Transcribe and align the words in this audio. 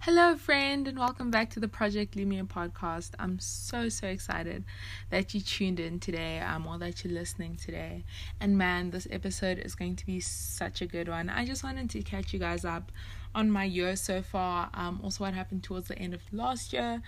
Hello, 0.00 0.36
friend, 0.36 0.88
and 0.88 0.98
welcome 0.98 1.30
back 1.30 1.50
to 1.50 1.60
the 1.60 1.68
Project 1.68 2.16
Lumiere 2.16 2.44
podcast. 2.44 3.10
I'm 3.18 3.38
so, 3.38 3.88
so 3.88 4.06
excited 4.06 4.64
that 5.10 5.34
you 5.34 5.40
tuned 5.40 5.78
in 5.78 6.00
today, 6.00 6.40
um, 6.40 6.66
or 6.66 6.78
that 6.78 7.04
you're 7.04 7.12
listening 7.12 7.56
today. 7.56 8.04
And 8.40 8.56
man, 8.56 8.90
this 8.90 9.06
episode 9.10 9.58
is 9.58 9.74
going 9.74 9.96
to 9.96 10.06
be 10.06 10.18
such 10.18 10.80
a 10.80 10.86
good 10.86 11.08
one. 11.08 11.28
I 11.28 11.44
just 11.44 11.62
wanted 11.62 11.90
to 11.90 12.02
catch 12.02 12.32
you 12.32 12.38
guys 12.38 12.64
up 12.64 12.90
on 13.34 13.50
my 13.50 13.64
year 13.64 13.96
so 13.96 14.22
far, 14.22 14.70
um, 14.72 14.98
also 15.04 15.24
what 15.24 15.34
happened 15.34 15.62
towards 15.62 15.88
the 15.88 15.98
end 15.98 16.14
of 16.14 16.22
last 16.32 16.72
year. 16.72 17.02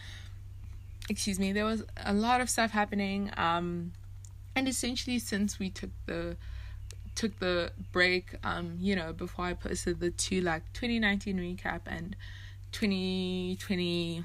Excuse 1.08 1.40
me, 1.40 1.52
there 1.52 1.64
was 1.64 1.82
a 2.04 2.12
lot 2.12 2.40
of 2.40 2.50
stuff 2.50 2.70
happening, 2.70 3.30
um, 3.36 3.92
and 4.54 4.68
essentially, 4.68 5.18
since 5.18 5.58
we 5.58 5.70
took 5.70 5.90
the 6.06 6.36
took 7.20 7.38
the 7.38 7.70
break, 7.92 8.34
um, 8.42 8.78
you 8.80 8.96
know, 8.96 9.12
before 9.12 9.44
I 9.44 9.52
posted 9.52 10.00
the 10.00 10.10
two 10.10 10.40
like 10.40 10.62
2019 10.72 11.36
recap 11.36 11.80
and 11.86 12.16
2020 12.72 14.24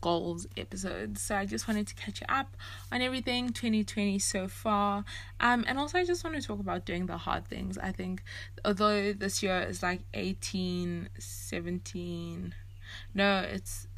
goals 0.00 0.46
episodes. 0.56 1.20
So 1.20 1.34
I 1.34 1.46
just 1.46 1.66
wanted 1.66 1.88
to 1.88 1.96
catch 1.96 2.20
you 2.20 2.28
up 2.28 2.56
on 2.92 3.02
everything 3.02 3.48
2020 3.48 4.20
so 4.20 4.46
far. 4.46 5.04
Um 5.40 5.64
and 5.66 5.80
also 5.80 5.98
I 5.98 6.04
just 6.04 6.22
want 6.22 6.40
to 6.40 6.46
talk 6.46 6.60
about 6.60 6.84
doing 6.84 7.06
the 7.06 7.16
hard 7.16 7.48
things. 7.48 7.76
I 7.76 7.90
think 7.90 8.22
although 8.64 9.12
this 9.12 9.42
year 9.42 9.62
is 9.62 9.82
like 9.82 10.02
18 10.14 11.08
17 11.18 12.54
no, 13.14 13.40
it's 13.40 13.88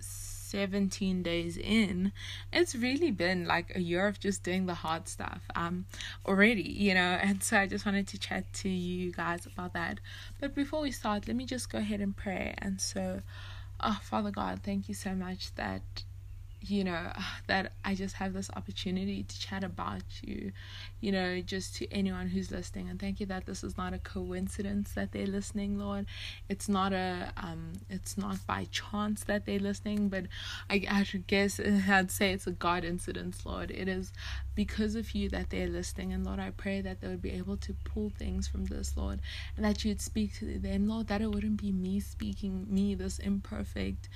17 0.50 1.22
days 1.22 1.56
in 1.56 2.12
it's 2.52 2.74
really 2.74 3.10
been 3.10 3.46
like 3.46 3.74
a 3.74 3.80
year 3.80 4.06
of 4.06 4.18
just 4.18 4.42
doing 4.42 4.66
the 4.66 4.74
hard 4.74 5.08
stuff 5.08 5.42
um 5.54 5.84
already 6.26 6.62
you 6.62 6.94
know 6.94 7.00
and 7.00 7.42
so 7.42 7.58
i 7.58 7.66
just 7.66 7.84
wanted 7.84 8.06
to 8.06 8.18
chat 8.18 8.50
to 8.52 8.68
you 8.68 9.12
guys 9.12 9.46
about 9.46 9.72
that. 9.72 10.00
But 10.40 10.54
before 10.54 10.80
we 10.80 10.90
start 10.90 11.26
let 11.28 11.36
me 11.36 11.44
just 11.44 11.70
go 11.70 11.78
ahead 11.78 12.00
and 12.00 12.16
pray. 12.16 12.54
And 12.58 12.80
so 12.80 13.22
oh 13.80 13.98
father 14.02 14.30
god 14.30 14.60
thank 14.62 14.88
you 14.88 14.94
so 14.94 15.14
much 15.14 15.54
that 15.54 15.82
you 16.60 16.84
know 16.84 17.12
that 17.46 17.72
I 17.84 17.94
just 17.94 18.16
have 18.16 18.32
this 18.32 18.50
opportunity 18.56 19.22
to 19.22 19.40
chat 19.40 19.64
about 19.64 20.02
you 20.22 20.52
you 21.00 21.12
know 21.12 21.40
just 21.40 21.76
to 21.76 21.92
anyone 21.92 22.28
who's 22.28 22.50
listening. 22.50 22.88
And 22.88 22.98
thank 22.98 23.20
you 23.20 23.26
that 23.26 23.46
this 23.46 23.62
is 23.64 23.76
not 23.76 23.92
a 23.92 23.98
coincidence 23.98 24.92
that 24.92 25.12
they're 25.12 25.26
listening 25.26 25.78
Lord. 25.78 26.06
It's 26.48 26.68
not 26.68 26.92
a 26.92 27.32
um 27.36 27.72
it's 27.88 28.18
not 28.18 28.46
by 28.46 28.66
chance 28.70 29.24
that 29.24 29.46
they're 29.46 29.58
listening 29.58 30.08
but 30.08 30.24
I, 30.70 30.84
I 30.90 31.04
guess 31.26 31.60
I'd 31.88 32.10
say 32.10 32.32
it's 32.32 32.46
a 32.46 32.52
God 32.52 32.84
incident 32.84 33.36
Lord. 33.44 33.70
It 33.70 33.88
is 33.88 34.12
because 34.58 34.96
of 34.96 35.14
you 35.14 35.28
that 35.28 35.50
they're 35.50 35.68
listening 35.68 36.12
and 36.12 36.26
Lord 36.26 36.40
I 36.40 36.50
pray 36.50 36.80
that 36.80 37.00
they 37.00 37.06
would 37.06 37.22
be 37.22 37.30
able 37.30 37.56
to 37.58 37.72
pull 37.84 38.10
things 38.18 38.48
from 38.48 38.64
this 38.64 38.96
Lord 38.96 39.20
and 39.54 39.64
that 39.64 39.84
you'd 39.84 40.00
speak 40.00 40.34
to 40.40 40.58
them 40.58 40.88
Lord 40.88 41.06
that 41.06 41.20
it 41.20 41.30
wouldn't 41.30 41.62
be 41.62 41.70
me 41.70 42.00
speaking 42.00 42.66
me 42.68 42.96
this 42.96 43.20
imperfect 43.20 44.08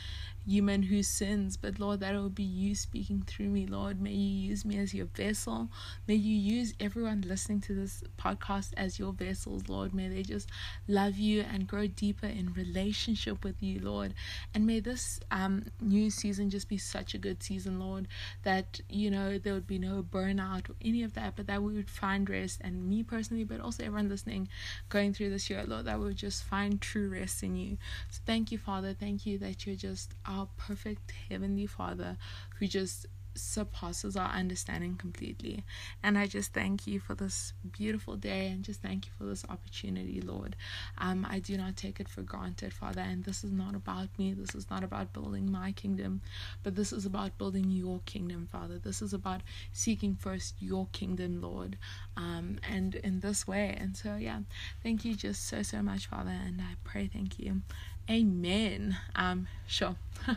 human 0.47 0.83
who 0.83 1.03
sins, 1.03 1.57
but 1.57 1.79
Lord, 1.79 2.01
that 2.01 2.15
it 2.15 2.19
will 2.19 2.29
be 2.29 2.43
you 2.43 2.75
speaking 2.75 3.23
through 3.27 3.49
me, 3.49 3.67
Lord. 3.67 4.01
May 4.01 4.13
you 4.13 4.49
use 4.49 4.65
me 4.65 4.79
as 4.79 4.95
your 4.95 5.07
vessel. 5.07 5.69
May 6.09 6.15
you 6.15 6.37
use 6.37 6.75
everyone 6.81 7.25
listening 7.27 7.61
to 7.63 7.75
this 7.75 8.03
podcast 8.19 8.73
as 8.77 8.99
your 8.99 9.13
vessels, 9.13 9.69
Lord. 9.69 9.95
May 9.95 10.09
they 10.09 10.23
just 10.23 10.51
love 10.89 11.17
you 11.17 11.43
and 11.43 11.67
grow 11.67 11.87
deeper 11.87 12.27
in 12.27 12.53
relationship 12.55 13.45
with 13.45 13.63
you, 13.63 13.81
Lord. 13.81 14.15
And 14.55 14.67
may 14.67 14.81
this 14.81 15.21
um, 15.31 15.67
new 15.81 16.11
season 16.11 16.51
just 16.51 16.69
be 16.69 16.79
such 16.79 17.15
a 17.15 17.19
good 17.19 17.43
season, 17.43 17.79
Lord, 17.79 18.09
that, 18.43 18.81
you 18.89 19.11
know, 19.11 19.39
there 19.39 19.55
would 19.55 19.67
be 19.67 19.79
no 19.79 20.03
burnout 20.33 20.71
or 20.71 20.75
any 20.85 21.03
of 21.03 21.15
that, 21.15 21.37
but 21.37 21.47
that 21.47 21.63
we 21.63 21.75
would 21.75 21.91
find 21.91 22.29
rest. 22.29 22.61
And 22.63 22.89
me 22.89 23.03
personally, 23.03 23.45
but 23.45 23.61
also 23.61 23.85
everyone 23.85 24.09
listening, 24.09 24.49
going 24.89 25.13
through 25.13 25.31
this 25.31 25.49
year, 25.51 25.65
Lord, 25.67 25.87
that 25.87 25.99
we 25.99 26.07
would 26.07 26.17
just 26.17 26.45
find 26.45 26.81
true 26.81 27.09
rest 27.09 27.43
in 27.43 27.57
you. 27.57 27.79
So 28.11 28.21
thank 28.27 28.53
you, 28.53 28.59
Father. 28.59 28.95
Thank 28.95 29.27
you 29.27 29.39
that 29.39 29.67
you're 29.67 29.77
just 29.77 30.15
our 30.27 30.49
perfect 30.57 31.13
Heavenly 31.29 31.67
Father 31.67 32.17
who 32.59 32.67
just 32.67 33.07
surpasses 33.35 34.17
our 34.17 34.31
understanding 34.31 34.97
completely. 34.97 35.65
And 36.03 36.19
I 36.19 36.27
just 36.27 36.53
thank 36.53 36.87
you 36.87 37.01
for 37.01 37.15
this 37.15 37.53
beautiful 37.71 38.17
day 38.17 38.49
and 38.49 38.65
just 38.65 38.83
thank 38.83 39.07
you 39.07 39.13
for 39.19 39.25
this 39.25 39.45
opportunity, 39.49 40.21
Lord. 40.21 40.57
Um, 40.99 41.27
I 41.29 41.39
do 41.39 41.57
not 41.57 41.77
take 41.77 42.01
it 42.01 42.09
for 42.09 42.23
granted, 42.23 42.73
Father. 42.73 43.01
And 43.01 43.25
this 43.25 43.45
is 43.45 43.53
not 43.53 43.75
about 43.75 44.09
me. 44.19 44.33
This 44.33 44.55
is 44.55 44.69
not 44.71 44.85
about 44.85 45.13
building 45.13 45.51
my 45.51 45.73
kingdom, 45.73 46.21
but 46.63 46.77
this 46.77 46.93
is 46.93 47.07
about 47.07 47.39
building 47.39 47.71
your 47.71 48.01
kingdom, 48.07 48.49
Father. 48.51 48.79
This 48.79 49.03
is 49.03 49.13
about 49.13 49.41
seeking 49.73 50.17
first 50.17 50.55
your 50.61 50.87
kingdom, 50.93 51.41
Lord. 51.41 51.77
Um, 52.17 52.59
and 52.69 52.95
in 52.97 53.21
this 53.21 53.47
way. 53.47 53.77
And 53.79 53.97
so, 53.97 54.17
yeah, 54.17 54.41
thank 54.83 55.05
you 55.05 55.15
just 55.15 55.47
so, 55.47 55.63
so 55.63 55.83
much, 55.83 56.07
Father. 56.07 56.31
And 56.31 56.61
I 56.61 56.75
pray, 56.85 57.09
thank 57.13 57.39
you. 57.39 57.63
Amen. 58.11 58.97
Um, 59.15 59.49
sure. 59.67 59.97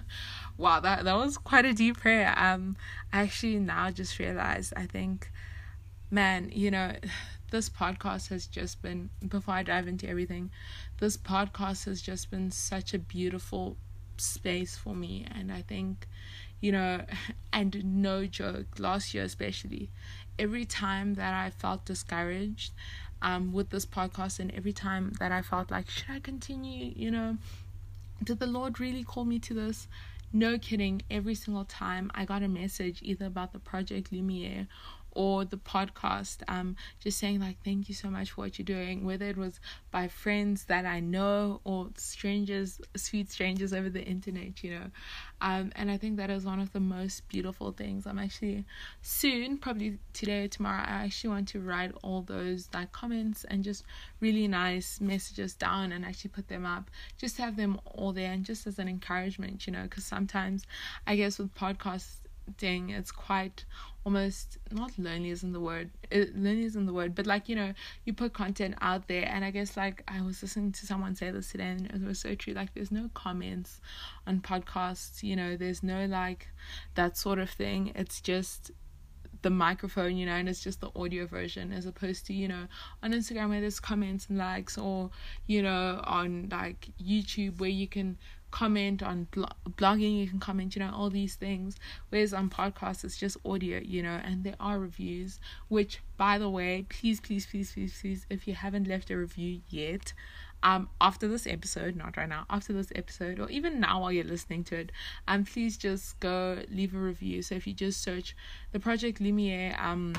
wow, 0.58 0.80
that 0.80 1.04
that 1.04 1.16
was 1.16 1.38
quite 1.38 1.66
a 1.66 1.74
deep 1.74 1.98
prayer. 2.00 2.34
Um, 2.38 2.76
I 3.12 3.22
actually 3.22 3.60
now 3.60 3.90
just 3.92 4.18
realized. 4.20 4.74
I 4.76 4.86
think, 4.86 5.32
man, 6.12 6.52
you 6.54 6.72
know, 6.72 6.94
this 7.52 7.70
podcast 7.70 8.30
has 8.30 8.48
just 8.48 8.82
been. 8.82 9.10
Before 9.28 9.56
I 9.56 9.64
dive 9.64 9.88
into 9.88 10.08
everything, 10.08 10.52
this 11.00 11.18
podcast 11.18 11.86
has 11.86 12.02
just 12.02 12.30
been 12.32 12.52
such 12.52 12.94
a 12.94 13.00
beautiful 13.00 13.78
space 14.18 14.78
for 14.78 14.96
me, 14.96 15.26
and 15.34 15.52
I 15.52 15.62
think, 15.62 16.08
you 16.62 16.72
know, 16.72 17.02
and 17.54 17.84
no 17.84 18.26
joke, 18.26 18.80
last 18.80 19.14
year 19.14 19.24
especially, 19.24 19.90
every 20.38 20.66
time 20.66 21.16
that 21.16 21.34
I 21.34 21.50
felt 21.50 21.86
discouraged 21.86 22.74
um, 23.26 23.52
with 23.52 23.72
this 23.72 23.88
podcast, 23.88 24.40
and 24.40 24.52
every 24.52 24.72
time 24.72 25.14
that 25.20 25.32
I 25.32 25.42
felt 25.42 25.72
like, 25.72 25.90
should 25.90 26.12
I 26.12 26.20
continue? 26.20 26.94
You 26.96 27.10
know, 27.10 27.38
did 28.24 28.40
the 28.40 28.46
Lord 28.46 28.80
really 28.80 29.04
call 29.04 29.26
me 29.26 29.40
to 29.40 29.54
this? 29.54 29.88
No 30.32 30.60
kidding. 30.60 31.02
Every 31.10 31.34
single 31.34 31.66
time 31.66 32.12
I 32.14 32.26
got 32.26 32.44
a 32.44 32.48
message 32.48 33.00
either 33.02 33.26
about 33.26 33.52
the 33.52 33.60
Project 33.60 34.12
Lumiere 34.12 34.68
or 35.16 35.46
the 35.46 35.58
podcast 35.58 36.44
um 36.48 36.76
just 37.00 37.18
saying 37.18 37.40
like 37.40 37.58
thank 37.64 37.90
you 37.90 37.96
so 37.96 38.10
much 38.10 38.32
for 38.32 38.42
what 38.42 38.60
you're 38.60 38.66
doing 38.66 39.04
whether 39.06 39.26
it 39.26 39.38
was 39.38 39.60
by 39.92 40.08
friends 40.08 40.66
that 40.66 40.86
i 40.86 41.00
know 41.00 41.60
or 41.64 41.90
strangers 41.98 42.80
sweet 42.96 43.32
strangers 43.32 43.74
over 43.74 43.90
the 43.90 44.04
internet 44.04 44.64
you 44.64 44.72
know. 44.72 44.86
Um 45.42 45.72
and 45.76 45.90
i 45.90 45.98
think 45.98 46.18
that 46.18 46.30
is 46.30 46.46
one 46.46 46.60
of 46.60 46.72
the 46.74 46.80
most 46.80 47.28
beautiful 47.28 47.72
things. 47.72 48.06
I'm 48.06 48.20
actually 48.20 48.66
soon 49.02 49.58
probably 49.58 49.98
today 50.14 50.46
or 50.46 50.48
tomorrow 50.48 50.84
i 50.86 51.06
actually 51.06 51.30
want 51.32 51.48
to 51.50 51.60
write 51.60 51.92
all 52.04 52.22
those 52.22 52.70
like 52.74 52.92
comments 52.92 53.46
and 53.46 53.64
just 53.64 53.84
really 54.20 54.48
nice 54.48 55.00
messages 55.02 55.54
down 55.56 55.92
and 55.92 56.06
actually 56.06 56.32
put 56.32 56.48
them 56.48 56.66
up. 56.66 56.90
Just 57.18 57.38
have 57.38 57.56
them 57.56 57.80
all 57.86 58.12
there 58.14 58.32
and 58.32 58.46
just 58.46 58.68
as 58.68 58.80
an 58.80 58.88
encouragement 58.88 59.66
you 59.66 59.74
know 59.74 59.84
because 59.84 60.06
sometimes 60.06 60.66
i 61.08 61.16
guess 61.16 61.38
with 61.40 61.54
podcasts 61.56 62.18
thing 62.58 62.90
it's 62.90 63.12
quite 63.12 63.66
almost 64.06 64.58
not 64.72 64.92
lonely 65.00 65.30
isn't 65.32 65.52
the 65.52 65.60
word 65.60 65.90
it, 66.12 66.36
lonely 66.36 66.64
isn't 66.66 66.86
the 66.86 66.94
word 66.94 67.16
but 67.16 67.26
like 67.26 67.50
you 67.50 67.56
know 67.56 67.74
you 68.04 68.14
put 68.14 68.34
content 68.34 68.76
out 68.82 69.08
there 69.08 69.28
and 69.28 69.44
i 69.44 69.52
guess 69.52 69.76
like 69.76 70.04
i 70.08 70.22
was 70.22 70.42
listening 70.42 70.72
to 70.72 70.86
someone 70.86 71.16
say 71.16 71.32
this 71.32 71.52
today 71.52 71.66
and 71.66 71.88
it 71.88 72.02
was 72.04 72.20
so 72.20 72.36
true 72.36 72.54
like 72.54 72.74
there's 72.74 72.92
no 72.92 73.10
comments 73.14 73.82
on 74.28 74.40
podcasts 74.40 75.24
you 75.24 75.36
know 75.36 75.58
there's 75.58 75.82
no 75.82 76.06
like 76.06 76.48
that 76.94 77.18
sort 77.18 77.40
of 77.40 77.50
thing 77.50 77.92
it's 77.96 78.22
just 78.22 78.72
the 79.46 79.50
microphone, 79.52 80.18
you 80.18 80.26
know, 80.26 80.32
and 80.32 80.50
it's 80.50 80.60
just 80.60 80.82
the 80.82 80.90
audio 80.96 81.28
version 81.28 81.72
as 81.72 81.86
opposed 81.86 82.26
to, 82.26 82.34
you 82.34 82.48
know, 82.48 82.66
on 83.04 83.14
Instagram 83.14 83.50
where 83.50 83.62
there's 83.62 83.80
comments 83.80 84.26
and 84.28 84.40
likes 84.40 84.76
or, 84.76 85.12
you 85.46 85.62
know, 85.62 86.02
on 86.04 86.50
like 86.52 86.90
YouTube 87.00 87.60
where 87.60 87.70
you 87.70 87.88
can 87.88 88.18
comment 88.56 89.04
on 89.04 89.28
blogging 89.72 90.18
you 90.18 90.30
can 90.30 90.40
comment 90.40 90.78
you 90.78 90.80
know 90.82 90.92
all 90.94 91.10
these 91.10 91.36
things. 91.36 91.76
Whereas 92.10 92.34
on 92.34 92.50
podcasts 92.50 93.04
it's 93.04 93.18
just 93.18 93.36
audio 93.46 93.82
you 93.84 94.02
know 94.02 94.18
and 94.24 94.46
there 94.46 94.56
are 94.62 94.80
reviews 94.80 95.42
which 95.68 96.00
by 96.16 96.38
the 96.38 96.50
way 96.50 96.86
please 96.88 97.20
please 97.20 97.46
please 97.46 97.74
please 97.74 97.94
please 98.00 98.26
if 98.30 98.48
you 98.48 98.54
haven't 98.54 98.88
left 98.88 99.12
a 99.12 99.18
review 99.18 99.60
yet 99.68 100.14
um 100.64 100.88
after 101.02 101.28
this 101.28 101.46
episode 101.46 101.98
not 101.98 102.16
right 102.16 102.30
now 102.30 102.46
after 102.50 102.72
this 102.72 102.94
episode 102.96 103.42
or 103.42 103.50
even 103.50 103.82
now 103.82 104.00
while 104.00 104.12
you're 104.14 104.24
listening 104.24 104.64
to 104.64 104.76
it 104.78 104.90
um 105.28 105.44
please 105.44 105.76
just 105.76 106.18
go 106.22 106.58
leave 106.70 106.96
a 106.96 106.98
review. 106.98 107.42
So 107.42 107.56
if 107.56 107.68
you 107.68 107.74
just 107.74 108.02
search 108.02 108.38
the 108.72 108.80
project 108.80 109.20
lumiere 109.20 109.76
um 109.78 110.14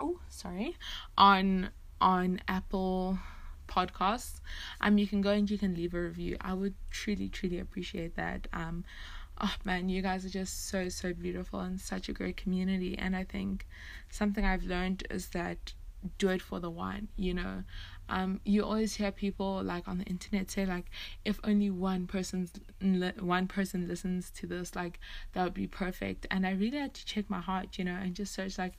oh 0.00 0.18
sorry 0.30 0.74
on 1.18 1.68
on 2.00 2.40
apple 2.48 3.18
podcasts, 3.68 4.40
um, 4.80 4.98
you 4.98 5.06
can 5.06 5.20
go 5.20 5.30
and 5.30 5.50
you 5.50 5.58
can 5.58 5.74
leave 5.74 5.94
a 5.94 6.00
review. 6.00 6.36
I 6.40 6.54
would 6.54 6.74
truly, 6.90 7.28
truly 7.28 7.60
appreciate 7.60 8.16
that. 8.16 8.48
Um, 8.52 8.84
oh 9.40 9.54
man, 9.64 9.88
you 9.88 10.02
guys 10.02 10.24
are 10.24 10.30
just 10.30 10.68
so, 10.68 10.88
so 10.88 11.12
beautiful 11.12 11.60
and 11.60 11.80
such 11.80 12.08
a 12.08 12.12
great 12.12 12.36
community. 12.36 12.96
And 12.98 13.14
I 13.14 13.24
think 13.24 13.66
something 14.10 14.44
I've 14.44 14.64
learned 14.64 15.06
is 15.10 15.28
that 15.28 15.72
do 16.18 16.28
it 16.28 16.42
for 16.42 16.60
the 16.60 16.70
one, 16.70 17.08
you 17.16 17.34
know. 17.34 17.64
Um, 18.08 18.40
you 18.44 18.64
always 18.64 18.94
hear 18.94 19.12
people 19.12 19.62
like 19.62 19.86
on 19.86 19.98
the 19.98 20.04
internet 20.04 20.50
say 20.50 20.64
like 20.64 20.86
if 21.26 21.38
only 21.44 21.68
one 21.68 22.06
person's 22.06 22.52
one 23.20 23.46
person 23.46 23.86
listens 23.86 24.30
to 24.30 24.46
this 24.46 24.74
like 24.74 24.98
that 25.34 25.44
would 25.44 25.52
be 25.52 25.66
perfect 25.66 26.26
and 26.30 26.46
i 26.46 26.52
really 26.52 26.78
had 26.78 26.94
to 26.94 27.04
check 27.04 27.28
my 27.28 27.40
heart 27.40 27.76
you 27.76 27.84
know 27.84 27.98
and 28.00 28.14
just 28.14 28.32
search 28.32 28.56
like 28.56 28.72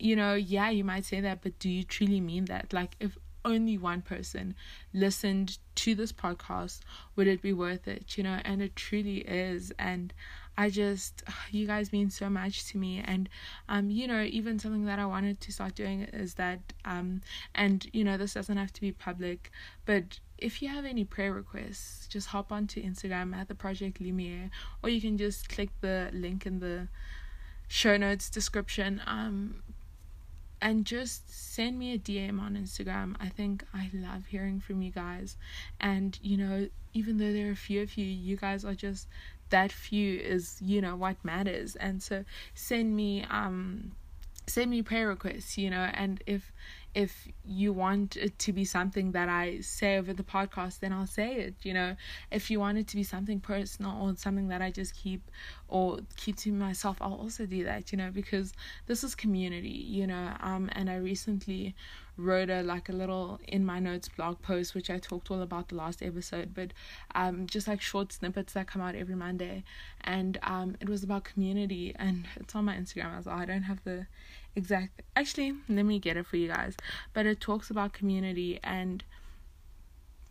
you 0.00 0.16
know 0.16 0.34
yeah 0.34 0.70
you 0.70 0.82
might 0.82 1.04
say 1.04 1.20
that 1.20 1.40
but 1.40 1.56
do 1.60 1.68
you 1.68 1.84
truly 1.84 2.20
mean 2.20 2.46
that 2.46 2.72
like 2.72 2.96
if 2.98 3.16
only 3.44 3.78
one 3.78 4.02
person 4.02 4.54
listened 4.92 5.58
to 5.76 5.94
this 5.94 6.12
podcast, 6.12 6.80
would 7.16 7.26
it 7.26 7.42
be 7.42 7.52
worth 7.52 7.86
it? 7.88 8.16
You 8.16 8.24
know, 8.24 8.40
and 8.44 8.62
it 8.62 8.76
truly 8.76 9.18
is. 9.18 9.72
And 9.78 10.12
I 10.56 10.70
just, 10.70 11.22
you 11.50 11.66
guys 11.66 11.92
mean 11.92 12.10
so 12.10 12.28
much 12.28 12.66
to 12.72 12.78
me. 12.78 13.02
And, 13.04 13.28
um, 13.68 13.90
you 13.90 14.06
know, 14.06 14.22
even 14.22 14.58
something 14.58 14.84
that 14.86 14.98
I 14.98 15.06
wanted 15.06 15.40
to 15.40 15.52
start 15.52 15.74
doing 15.74 16.02
is 16.02 16.34
that, 16.34 16.60
um, 16.84 17.22
and, 17.54 17.86
you 17.92 18.04
know, 18.04 18.16
this 18.16 18.34
doesn't 18.34 18.56
have 18.56 18.72
to 18.72 18.80
be 18.80 18.92
public, 18.92 19.50
but 19.86 20.20
if 20.38 20.62
you 20.62 20.68
have 20.68 20.84
any 20.84 21.04
prayer 21.04 21.32
requests, 21.32 22.06
just 22.06 22.28
hop 22.28 22.52
onto 22.52 22.82
Instagram 22.82 23.34
at 23.34 23.48
the 23.48 23.54
Project 23.54 24.00
Lumiere, 24.00 24.50
or 24.82 24.88
you 24.88 25.00
can 25.00 25.18
just 25.18 25.48
click 25.48 25.70
the 25.80 26.10
link 26.12 26.46
in 26.46 26.60
the 26.60 26.88
show 27.66 27.96
notes 27.96 28.30
description. 28.30 29.02
Um, 29.06 29.62
and 30.60 30.84
just 30.84 31.30
send 31.30 31.78
me 31.78 31.94
a 31.94 31.98
DM 31.98 32.40
on 32.40 32.56
Instagram. 32.56 33.14
I 33.20 33.28
think 33.28 33.64
I 33.72 33.90
love 33.92 34.26
hearing 34.26 34.60
from 34.60 34.82
you 34.82 34.90
guys. 34.90 35.36
And, 35.80 36.18
you 36.22 36.36
know, 36.36 36.68
even 36.94 37.18
though 37.18 37.32
there 37.32 37.48
are 37.48 37.52
a 37.52 37.56
few 37.56 37.82
of 37.82 37.96
you, 37.96 38.04
you 38.04 38.36
guys 38.36 38.64
are 38.64 38.74
just 38.74 39.08
that 39.50 39.72
few 39.72 40.18
is, 40.18 40.58
you 40.60 40.80
know, 40.80 40.96
what 40.96 41.24
matters. 41.24 41.76
And 41.76 42.02
so 42.02 42.24
send 42.54 42.94
me 42.96 43.24
um 43.30 43.92
send 44.46 44.70
me 44.70 44.82
prayer 44.82 45.08
requests, 45.08 45.58
you 45.58 45.70
know, 45.70 45.90
and 45.94 46.22
if 46.26 46.52
if 46.98 47.28
you 47.44 47.72
want 47.72 48.16
it 48.16 48.36
to 48.40 48.52
be 48.52 48.64
something 48.64 49.12
that 49.12 49.28
I 49.28 49.60
say 49.60 49.98
over 49.98 50.12
the 50.12 50.24
podcast, 50.24 50.80
then 50.80 50.92
I'll 50.92 51.06
say 51.06 51.36
it. 51.36 51.54
You 51.62 51.72
know, 51.72 51.96
if 52.32 52.50
you 52.50 52.58
want 52.58 52.76
it 52.76 52.88
to 52.88 52.96
be 52.96 53.04
something 53.04 53.38
personal 53.38 53.96
or 54.02 54.16
something 54.16 54.48
that 54.48 54.62
I 54.62 54.72
just 54.72 54.96
keep 54.96 55.30
or 55.68 56.00
keep 56.16 56.34
to 56.38 56.50
myself, 56.50 56.96
I'll 57.00 57.14
also 57.14 57.46
do 57.46 57.62
that. 57.62 57.92
You 57.92 57.98
know, 57.98 58.10
because 58.10 58.52
this 58.86 59.04
is 59.04 59.14
community. 59.14 59.68
You 59.68 60.08
know, 60.08 60.34
um, 60.40 60.70
and 60.72 60.90
I 60.90 60.96
recently 60.96 61.76
wrote 62.18 62.50
a 62.50 62.62
like 62.62 62.88
a 62.88 62.92
little 62.92 63.40
in 63.46 63.64
my 63.64 63.78
notes 63.78 64.08
blog 64.08 64.42
post 64.42 64.74
which 64.74 64.90
I 64.90 64.98
talked 64.98 65.30
all 65.30 65.40
about 65.40 65.68
the 65.68 65.76
last 65.76 66.02
episode, 66.02 66.54
but 66.54 66.72
um, 67.14 67.46
just 67.46 67.68
like 67.68 67.80
short 67.80 68.12
snippets 68.12 68.52
that 68.54 68.66
come 68.66 68.82
out 68.82 68.94
every 68.94 69.14
Monday, 69.14 69.64
and 70.02 70.38
um, 70.42 70.76
it 70.80 70.88
was 70.88 71.02
about 71.02 71.24
community, 71.24 71.94
and 71.96 72.26
it's 72.36 72.54
on 72.54 72.64
my 72.64 72.76
Instagram 72.76 73.16
as 73.16 73.26
well. 73.26 73.36
I 73.36 73.44
don't 73.44 73.62
have 73.62 73.82
the 73.84 74.06
exact 74.56 75.02
actually 75.14 75.54
let 75.68 75.84
me 75.84 76.00
get 76.00 76.16
it 76.16 76.26
for 76.26 76.36
you 76.36 76.48
guys 76.48 76.74
but 77.12 77.26
it 77.26 77.40
talks 77.40 77.70
about 77.70 77.92
community 77.92 78.58
and 78.64 79.04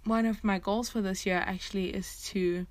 one 0.04 0.26
of 0.26 0.44
my 0.44 0.60
goals 0.60 0.90
for 0.90 1.02
this 1.02 1.26
year 1.26 1.42
actually 1.46 1.90
is 1.90 2.22
to 2.24 2.66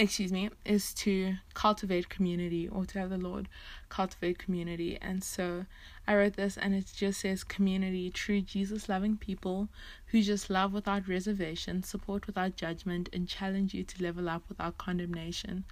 excuse 0.00 0.32
me 0.32 0.48
is 0.64 0.94
to 0.94 1.34
cultivate 1.52 2.08
community 2.08 2.66
or 2.66 2.86
to 2.86 2.98
have 2.98 3.10
the 3.10 3.18
lord 3.18 3.46
cultivate 3.90 4.38
community. 4.38 4.96
And 5.02 5.22
so 5.22 5.66
i 6.08 6.16
wrote 6.16 6.36
this 6.36 6.56
and 6.56 6.74
it 6.74 6.90
just 6.96 7.20
says 7.20 7.44
community 7.44 8.10
true 8.10 8.40
jesus 8.40 8.88
loving 8.88 9.18
people 9.18 9.68
who 10.06 10.22
just 10.22 10.48
love 10.48 10.72
without 10.72 11.06
reservation 11.06 11.82
support 11.82 12.26
without 12.26 12.56
judgment 12.56 13.10
and 13.12 13.28
challenge 13.28 13.74
you 13.74 13.84
to 13.84 14.02
level 14.02 14.28
up 14.28 14.42
without 14.48 14.78
condemnation. 14.78 15.64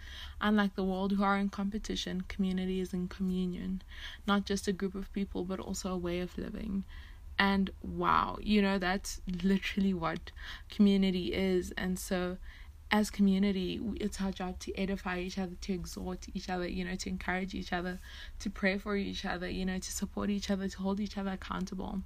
Unlike 0.43 0.75
the 0.75 0.85
world 0.85 1.13
who 1.13 1.23
are 1.23 1.39
in 1.39 1.49
competition 1.49 2.25
community 2.29 2.81
is 2.81 2.93
in 2.93 3.09
communion 3.09 3.81
not 4.27 4.45
just 4.45 4.69
a 4.69 4.75
group 4.75 4.95
of 4.95 5.11
people 5.15 5.45
but 5.45 5.59
also 5.59 5.91
a 5.91 5.97
way 5.97 6.21
of 6.21 6.37
living. 6.37 6.85
And 7.39 7.71
wow 7.83 8.37
you 8.43 8.61
know 8.61 8.77
that's 8.79 9.23
literally 9.43 9.95
what 9.95 10.33
community 10.69 11.33
is. 11.33 11.73
And 11.79 11.99
so 11.99 12.37
as 12.91 13.11
community 13.11 13.81
it's 14.01 14.21
our 14.21 14.31
job 14.31 14.59
to 14.59 14.75
edify 14.79 15.19
each 15.19 15.39
other 15.39 15.53
to 15.61 15.75
exhort 15.75 16.27
each 16.33 16.49
other 16.49 16.67
you 16.67 16.83
know 16.85 16.95
to 16.95 17.11
encourage 17.11 17.55
each 17.55 17.73
other 17.73 18.01
to 18.39 18.49
pray 18.49 18.79
for 18.79 18.97
each 18.97 19.27
other 19.27 19.49
you 19.49 19.65
know 19.65 19.79
to 19.79 19.93
support 19.93 20.31
each 20.31 20.51
other 20.51 20.69
to 20.69 20.79
hold 20.79 20.99
each 21.01 21.19
other 21.19 21.31
accountable. 21.31 22.01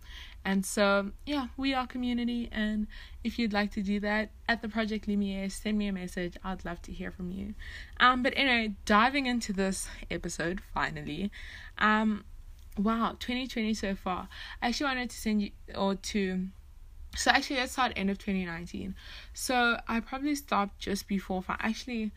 And 0.45 0.67
so 0.67 1.13
yeah 1.25 1.49
we 1.57 1.73
are 1.73 1.87
community 1.87 2.49
and 2.51 2.89
if 3.23 3.39
you'd 3.39 3.53
like 3.53 3.71
to 3.73 3.83
do 3.83 4.01
that 4.01 4.31
at 4.49 4.61
the 4.61 4.69
project 4.69 5.07
lumiere 5.07 5.49
send 5.49 5.79
me 5.79 5.87
a 5.87 5.93
message. 5.93 6.37
I'd 6.43 6.65
love 6.65 6.83
to 6.83 6.93
hear 6.93 7.13
from 7.13 7.31
you. 7.31 7.55
Um 8.01 8.23
but 8.23 8.33
anyway 8.37 8.75
diving 8.85 9.27
into 9.27 9.53
this 9.53 9.89
episode 10.11 10.61
finally 10.75 11.31
um 11.79 12.25
wow 12.77 13.17
2020 13.21 13.73
so 13.75 13.95
far. 13.95 14.29
I 14.61 14.69
actually 14.69 14.87
wanted 14.87 15.11
to 15.11 15.17
send 15.17 15.43
you 15.43 15.51
or 15.77 15.95
to 15.95 16.49
so 17.15 17.31
actually 17.31 17.57
let's 17.57 17.73
start 17.73 17.93
end 17.95 18.11
of 18.11 18.19
2019 18.19 18.95
so 19.35 19.79
i 19.87 20.01
probably 20.01 20.35
stopped 20.35 20.79
just 20.79 21.07
before 21.07 21.45
actually 21.61 22.11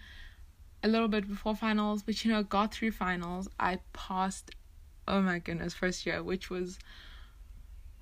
a 0.86 0.88
little 0.88 1.08
bit 1.08 1.28
before 1.28 1.56
finals 1.56 2.04
but 2.04 2.24
you 2.24 2.32
know 2.32 2.44
got 2.44 2.72
through 2.72 2.92
finals. 2.92 3.50
I 3.60 3.80
passed 3.92 4.52
oh 5.08 5.20
my 5.20 5.40
goodness 5.40 5.74
first 5.74 6.06
year 6.06 6.22
which 6.22 6.52
was 6.52 6.78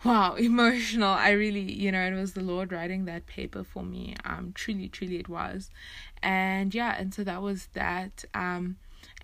wow 0.03 0.35
emotional. 0.49 1.09
I 1.09 1.31
really 1.31 1.71
you 1.71 1.93
know 1.93 2.01
it 2.01 2.13
was 2.13 2.33
the 2.33 2.41
lord 2.41 2.73
writing 2.73 3.05
that 3.05 3.25
paper 3.25 3.63
for 3.63 3.83
me. 3.83 4.15
Um 4.25 4.51
truly 4.53 4.89
truly 4.89 5.17
it 5.17 5.29
was. 5.29 5.69
And 6.21 6.75
yeah 6.75 6.95
and 6.99 7.13
so 7.13 7.23
that 7.23 7.41
was 7.41 7.67
that. 7.73 8.25
Um 8.33 8.75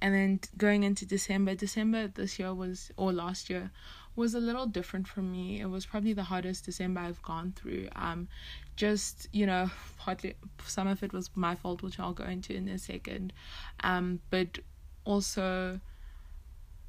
and 0.01 0.15
then 0.15 0.39
going 0.57 0.83
into 0.83 1.05
december 1.05 1.55
december 1.55 2.07
this 2.07 2.39
year 2.39 2.53
was 2.53 2.91
or 2.95 3.11
last 3.11 3.49
year 3.49 3.71
was 4.19 4.35
a 4.35 4.39
little 4.39 4.67
different 4.67 5.07
for 5.07 5.21
me. 5.21 5.61
It 5.61 5.69
was 5.69 5.85
probably 5.85 6.13
the 6.13 6.23
hardest 6.23 6.65
December 6.65 6.99
I've 7.01 7.21
gone 7.21 7.53
through. 7.55 7.87
Um, 7.95 8.27
just 8.75 9.27
you 9.31 9.45
know, 9.45 9.71
partly 9.97 10.35
some 10.65 10.87
of 10.87 11.01
it 11.01 11.13
was 11.13 11.31
my 11.35 11.55
fault, 11.55 11.81
which 11.81 11.99
I'll 11.99 12.13
go 12.13 12.25
into 12.25 12.53
in 12.53 12.67
a 12.67 12.77
second. 12.77 13.33
Um, 13.83 14.19
but 14.29 14.59
also, 15.05 15.79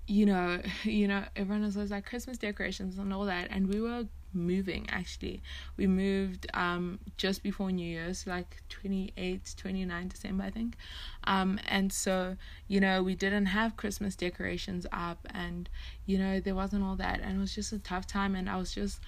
you 0.06 0.26
know, 0.26 0.60
you 0.84 1.08
know, 1.08 1.24
everyone 1.36 1.62
was 1.62 1.76
like 1.76 2.04
Christmas 2.04 2.36
decorations 2.36 2.98
and 2.98 3.14
all 3.14 3.24
that, 3.24 3.48
and 3.50 3.72
we 3.72 3.80
were 3.80 4.06
moving 4.32 4.86
actually. 4.90 5.42
We 5.76 5.86
moved 5.86 6.46
um 6.54 6.98
just 7.16 7.42
before 7.42 7.70
new 7.70 7.86
year's 7.86 8.26
like 8.26 8.62
28 8.68 9.54
29 9.56 10.08
december 10.08 10.44
i 10.44 10.50
think. 10.50 10.76
Um 11.24 11.58
and 11.68 11.92
so 11.92 12.36
you 12.68 12.80
know 12.80 13.02
we 13.02 13.14
didn't 13.14 13.46
have 13.46 13.76
christmas 13.76 14.16
decorations 14.16 14.86
up 14.92 15.26
and 15.32 15.68
you 16.06 16.18
know 16.18 16.40
there 16.40 16.54
wasn't 16.54 16.84
all 16.84 16.96
that. 16.96 17.20
And 17.20 17.36
it 17.36 17.40
was 17.40 17.54
just 17.54 17.72
a 17.72 17.78
tough 17.78 18.06
time 18.06 18.34
and 18.34 18.48
i 18.48 18.56
was 18.56 18.72
just 18.72 19.00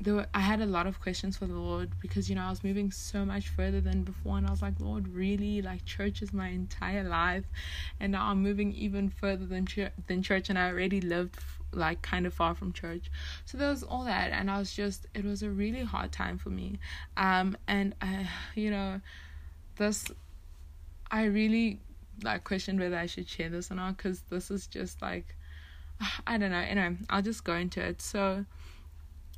there 0.00 0.14
were, 0.14 0.26
I 0.32 0.40
had 0.40 0.60
a 0.62 0.66
lot 0.66 0.86
of 0.86 0.98
questions 1.00 1.36
for 1.36 1.46
the 1.46 1.54
Lord 1.54 1.90
because 2.00 2.30
you 2.30 2.34
know 2.34 2.42
I 2.44 2.50
was 2.50 2.64
moving 2.64 2.90
so 2.90 3.24
much 3.24 3.48
further 3.48 3.80
than 3.80 4.02
before 4.02 4.38
and 4.38 4.46
I 4.46 4.50
was 4.50 4.62
like 4.62 4.80
Lord 4.80 5.08
really? 5.08 5.60
Like 5.60 5.84
church 5.84 6.22
is 6.22 6.32
my 6.32 6.48
entire 6.48 7.04
life. 7.04 7.44
And 7.98 8.12
now 8.12 8.30
I'm 8.30 8.42
moving 8.42 8.72
even 8.72 9.10
further 9.10 9.44
than 9.44 9.66
ch- 9.66 9.90
than 10.06 10.22
church 10.22 10.48
and 10.48 10.58
I 10.58 10.68
already 10.70 11.00
lived 11.02 11.38
like 11.72 12.02
kind 12.02 12.26
of 12.26 12.34
far 12.34 12.54
from 12.54 12.72
church. 12.72 13.10
So 13.44 13.58
there 13.58 13.68
was 13.68 13.82
all 13.82 14.04
that 14.04 14.32
and 14.32 14.50
i 14.50 14.58
was 14.58 14.72
just 14.72 15.06
it 15.14 15.24
was 15.24 15.42
a 15.42 15.50
really 15.50 15.82
hard 15.82 16.12
time 16.12 16.38
for 16.38 16.50
me. 16.50 16.78
Um 17.16 17.56
and 17.66 17.94
i 18.00 18.28
you 18.54 18.70
know 18.70 19.00
this 19.76 20.06
i 21.10 21.24
really 21.24 21.80
like 22.22 22.44
questioned 22.44 22.78
whether 22.78 22.96
i 22.96 23.06
should 23.06 23.28
share 23.28 23.48
this 23.48 23.70
or 23.70 23.76
not 23.76 23.96
because 23.96 24.20
this 24.22 24.50
is 24.50 24.66
just 24.66 25.00
like 25.00 25.36
i 26.26 26.38
don't 26.38 26.50
know. 26.50 26.58
Anyway 26.58 26.96
i'll 27.08 27.22
just 27.22 27.44
go 27.44 27.54
into 27.54 27.80
it. 27.80 28.00
So 28.02 28.44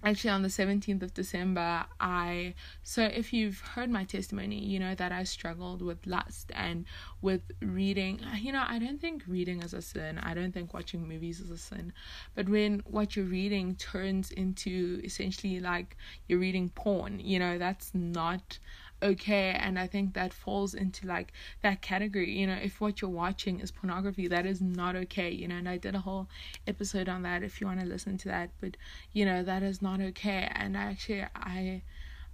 actually 0.05 0.31
on 0.31 0.43
the 0.43 0.49
17th 0.49 1.03
of 1.03 1.15
December 1.15 1.85
I 2.01 2.55
so 2.83 3.03
if 3.05 3.33
you've 3.33 3.61
heard 3.61 3.91
my 3.91 4.05
testimony 4.05 4.59
you 4.65 4.79
know 4.79 4.95
that 4.95 5.13
I 5.13 5.25
struggled 5.25 5.83
with 5.83 6.07
lust 6.07 6.51
and 6.55 6.85
with 7.21 7.43
reading. 7.61 8.21
You 8.41 8.53
know 8.53 8.65
I 8.67 8.79
don't 8.79 9.01
think 9.01 9.23
reading 9.27 9.63
is 9.63 9.73
a 9.73 9.81
sin. 9.83 10.19
I 10.19 10.35
don't 10.35 10.53
think 10.53 10.75
watching 10.75 11.09
movies 11.09 11.41
is 11.41 11.51
a 11.51 11.57
sin. 11.57 11.93
But 12.35 12.49
when 12.49 12.83
what 12.85 13.17
you're 13.17 13.25
reading 13.25 13.77
turns 13.77 14.31
into 14.33 15.01
essentially 15.05 15.61
like 15.61 15.97
you're 16.29 16.41
reading 16.41 16.71
porn 16.71 17.21
you 17.21 17.39
know 17.39 17.59
that's 17.59 17.95
not 17.95 18.59
okay 19.03 19.51
and 19.51 19.79
i 19.79 19.87
think 19.87 20.15
that 20.15 20.33
falls 20.33 20.75
into 20.75 21.07
like 21.07 21.33
that 21.63 21.83
category. 21.83 22.31
You 22.39 22.47
know 22.47 22.59
if 22.63 22.81
what 22.81 23.01
you're 23.01 23.11
watching 23.11 23.61
is 23.61 23.71
pornography 23.71 24.29
that 24.29 24.47
is 24.47 24.61
not 24.61 24.97
okay 24.97 25.31
you 25.31 25.49
know 25.49 25.57
and 25.57 25.69
i 25.69 25.77
did 25.77 25.95
a 25.95 26.01
whole 26.01 26.29
episode 26.67 27.09
on 27.09 27.23
that 27.23 27.43
if 27.43 27.61
you 27.61 27.67
want 27.67 27.81
to 27.81 27.87
listen 27.87 28.17
to 28.19 28.29
that 28.29 28.51
but 28.61 28.77
you 29.13 29.25
know 29.25 29.43
that 29.43 29.63
is 29.63 29.83
not 29.83 30.01
okay 30.01 30.49
and 30.55 30.77
actually 30.77 31.25
i 31.37 31.83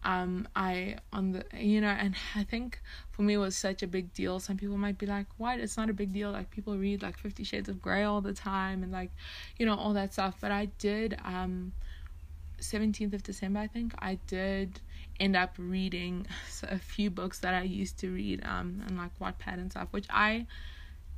um 0.05 0.47
i 0.55 0.97
on 1.13 1.33
the 1.33 1.45
you 1.55 1.81
know 1.81 1.89
and 1.89 2.15
i 2.37 2.45
think 2.45 2.81
for 3.11 3.23
me 3.23 3.35
it 3.35 3.39
was 3.39 3.57
such 3.57 3.83
a 3.83 3.87
big 3.89 4.15
deal. 4.15 4.39
Some 4.39 4.57
people 4.57 4.79
might 4.79 4.97
be 4.97 5.07
like 5.07 5.27
what? 5.39 5.59
It's 5.59 5.77
not 5.77 5.91
a 5.91 5.93
big 5.93 6.13
deal 6.13 6.31
like 6.31 6.51
people 6.51 6.79
read 6.79 7.03
like 7.03 7.19
50 7.19 7.43
shades 7.43 7.69
of 7.69 7.83
gray 7.83 8.05
all 8.05 8.21
the 8.21 8.33
time 8.33 8.85
and 8.85 8.93
like 8.93 9.11
you 9.59 9.67
know 9.67 9.75
all 9.75 9.93
that 9.95 10.13
stuff 10.13 10.37
but 10.41 10.53
i 10.53 10.67
did 10.79 11.19
um 11.25 11.73
17th 12.61 13.13
of 13.13 13.23
december 13.25 13.59
i 13.59 13.67
think 13.67 13.93
i 13.99 14.19
did 14.29 14.81
end 15.21 15.37
up 15.37 15.55
reading 15.59 16.27
a 16.65 16.79
few 16.79 17.11
books 17.11 17.41
that 17.41 17.55
I 17.55 17.63
used 17.63 17.99
to 18.01 18.13
read 18.13 18.45
um 18.45 18.83
and 18.87 18.97
like 18.97 19.19
Wattpad 19.19 19.55
and 19.55 19.71
stuff, 19.71 19.89
which 19.91 20.07
I 20.11 20.47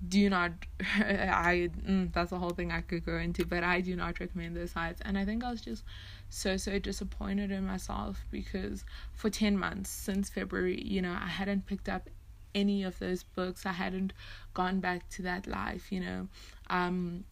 do 0.07 0.31
not 0.31 0.53
I 0.81 1.71
mm, 1.87 2.13
that's 2.13 2.33
a 2.33 2.39
whole 2.39 2.51
thing 2.51 2.73
I 2.73 2.81
could 2.81 3.05
go 3.05 3.17
into, 3.19 3.45
but 3.45 3.63
I 3.63 3.81
do 3.81 3.97
not 3.97 4.19
recommend 4.21 4.57
those 4.57 4.73
sites. 4.73 5.01
And 5.05 5.19
I 5.19 5.25
think 5.25 5.45
I 5.45 5.51
was 5.51 5.61
just 5.61 5.85
so 6.31 6.57
so 6.57 6.79
disappointed 6.79 7.51
in 7.51 7.67
myself 7.67 8.25
because 8.31 8.85
for 9.13 9.29
10 9.31 9.59
months 9.59 9.91
since 9.91 10.31
February, 10.31 10.83
you 10.83 11.03
know, 11.03 11.17
I 11.21 11.29
hadn't 11.29 11.67
picked 11.67 11.89
up 11.89 12.09
any 12.55 12.83
of 12.83 12.99
those 12.99 13.23
books. 13.23 13.67
I 13.67 13.73
hadn't 13.73 14.13
gone 14.55 14.81
back 14.81 15.09
to 15.11 15.23
that 15.23 15.47
life, 15.47 15.93
you 15.93 16.01
know. 16.01 16.29
Um 16.69 17.25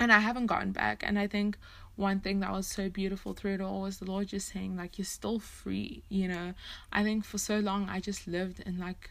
and 0.00 0.12
I 0.12 0.18
haven't 0.20 0.46
gone 0.46 0.72
back 0.72 1.02
and 1.06 1.18
I 1.18 1.26
think 1.26 1.58
one 1.98 2.20
thing 2.20 2.40
that 2.40 2.52
was 2.52 2.66
so 2.66 2.88
beautiful 2.88 3.34
through 3.34 3.54
it 3.54 3.60
all 3.60 3.82
was 3.82 3.98
the 3.98 4.04
Lord 4.04 4.28
just 4.28 4.52
saying, 4.52 4.76
like, 4.76 4.98
you're 4.98 5.04
still 5.04 5.40
free, 5.40 6.02
you 6.08 6.28
know. 6.28 6.54
I 6.92 7.02
think 7.02 7.24
for 7.24 7.38
so 7.38 7.58
long 7.58 7.88
I 7.88 7.98
just 8.00 8.28
lived 8.28 8.60
in 8.60 8.78
like 8.78 9.10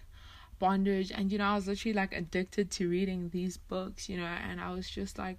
bondage 0.60 1.12
and 1.12 1.32
you 1.32 1.38
know, 1.38 1.46
I 1.46 1.56
was 1.56 1.68
literally 1.68 1.94
like 1.94 2.14
addicted 2.14 2.72
to 2.72 2.90
reading 2.90 3.30
these 3.30 3.58
books, 3.58 4.10
you 4.10 4.18
know, 4.18 4.26
and 4.26 4.60
I 4.62 4.72
was 4.72 4.90
just 4.90 5.18
like 5.18 5.38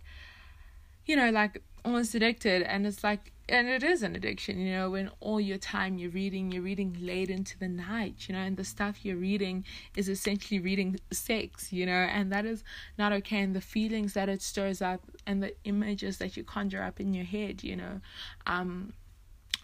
you 1.06 1.16
know, 1.16 1.30
like 1.30 1.62
almost 1.84 2.14
addicted 2.14 2.62
and 2.62 2.86
it's 2.86 3.02
like 3.04 3.32
and 3.48 3.66
it 3.68 3.82
is 3.82 4.02
an 4.02 4.14
addiction 4.14 4.58
you 4.58 4.72
know 4.74 4.90
when 4.90 5.10
all 5.20 5.40
your 5.40 5.56
time 5.56 5.96
you're 5.98 6.10
reading 6.10 6.52
you're 6.52 6.62
reading 6.62 6.96
late 7.00 7.30
into 7.30 7.58
the 7.58 7.68
night 7.68 8.28
you 8.28 8.34
know 8.34 8.40
and 8.40 8.56
the 8.56 8.64
stuff 8.64 9.04
you're 9.04 9.16
reading 9.16 9.64
is 9.96 10.08
essentially 10.08 10.60
reading 10.60 10.98
sex 11.10 11.72
you 11.72 11.86
know 11.86 11.92
and 11.92 12.30
that 12.30 12.44
is 12.44 12.62
not 12.98 13.12
okay 13.12 13.40
and 13.40 13.56
the 13.56 13.60
feelings 13.60 14.12
that 14.12 14.28
it 14.28 14.42
stirs 14.42 14.82
up 14.82 15.00
and 15.26 15.42
the 15.42 15.54
images 15.64 16.18
that 16.18 16.36
you 16.36 16.44
conjure 16.44 16.82
up 16.82 17.00
in 17.00 17.14
your 17.14 17.24
head 17.24 17.62
you 17.62 17.76
know. 17.76 18.00
Um 18.46 18.92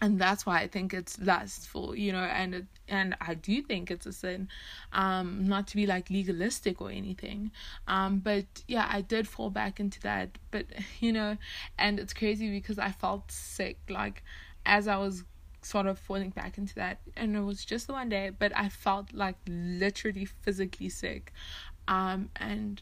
and 0.01 0.19
that's 0.19 0.45
why 0.45 0.59
I 0.59 0.67
think 0.67 0.93
it's 0.93 1.19
lustful, 1.19 1.95
you 1.95 2.11
know, 2.11 2.23
and 2.23 2.53
it, 2.55 2.65
and 2.87 3.15
I 3.21 3.33
do 3.33 3.61
think 3.61 3.89
it's 3.89 4.05
a 4.05 4.11
sin, 4.13 4.49
um, 4.91 5.47
not 5.47 5.67
to 5.67 5.75
be 5.75 5.85
like 5.85 6.09
legalistic 6.09 6.81
or 6.81 6.91
anything, 6.91 7.51
um, 7.87 8.19
but 8.19 8.45
yeah, 8.67 8.87
I 8.91 9.01
did 9.01 9.27
fall 9.27 9.49
back 9.49 9.79
into 9.79 9.99
that, 10.01 10.37
but 10.51 10.65
you 10.99 11.13
know, 11.13 11.37
and 11.77 11.99
it's 11.99 12.13
crazy 12.13 12.49
because 12.51 12.77
I 12.77 12.91
felt 12.91 13.31
sick, 13.31 13.77
like 13.89 14.23
as 14.65 14.87
I 14.87 14.97
was 14.97 15.23
sort 15.61 15.87
of 15.87 15.97
falling 15.97 16.29
back 16.29 16.57
into 16.57 16.75
that, 16.75 16.99
and 17.15 17.35
it 17.35 17.41
was 17.41 17.63
just 17.63 17.87
the 17.87 17.93
one 17.93 18.09
day, 18.09 18.31
but 18.37 18.55
I 18.55 18.69
felt 18.69 19.13
like 19.13 19.37
literally 19.47 20.25
physically 20.25 20.89
sick, 20.89 21.31
um, 21.87 22.29
and 22.35 22.81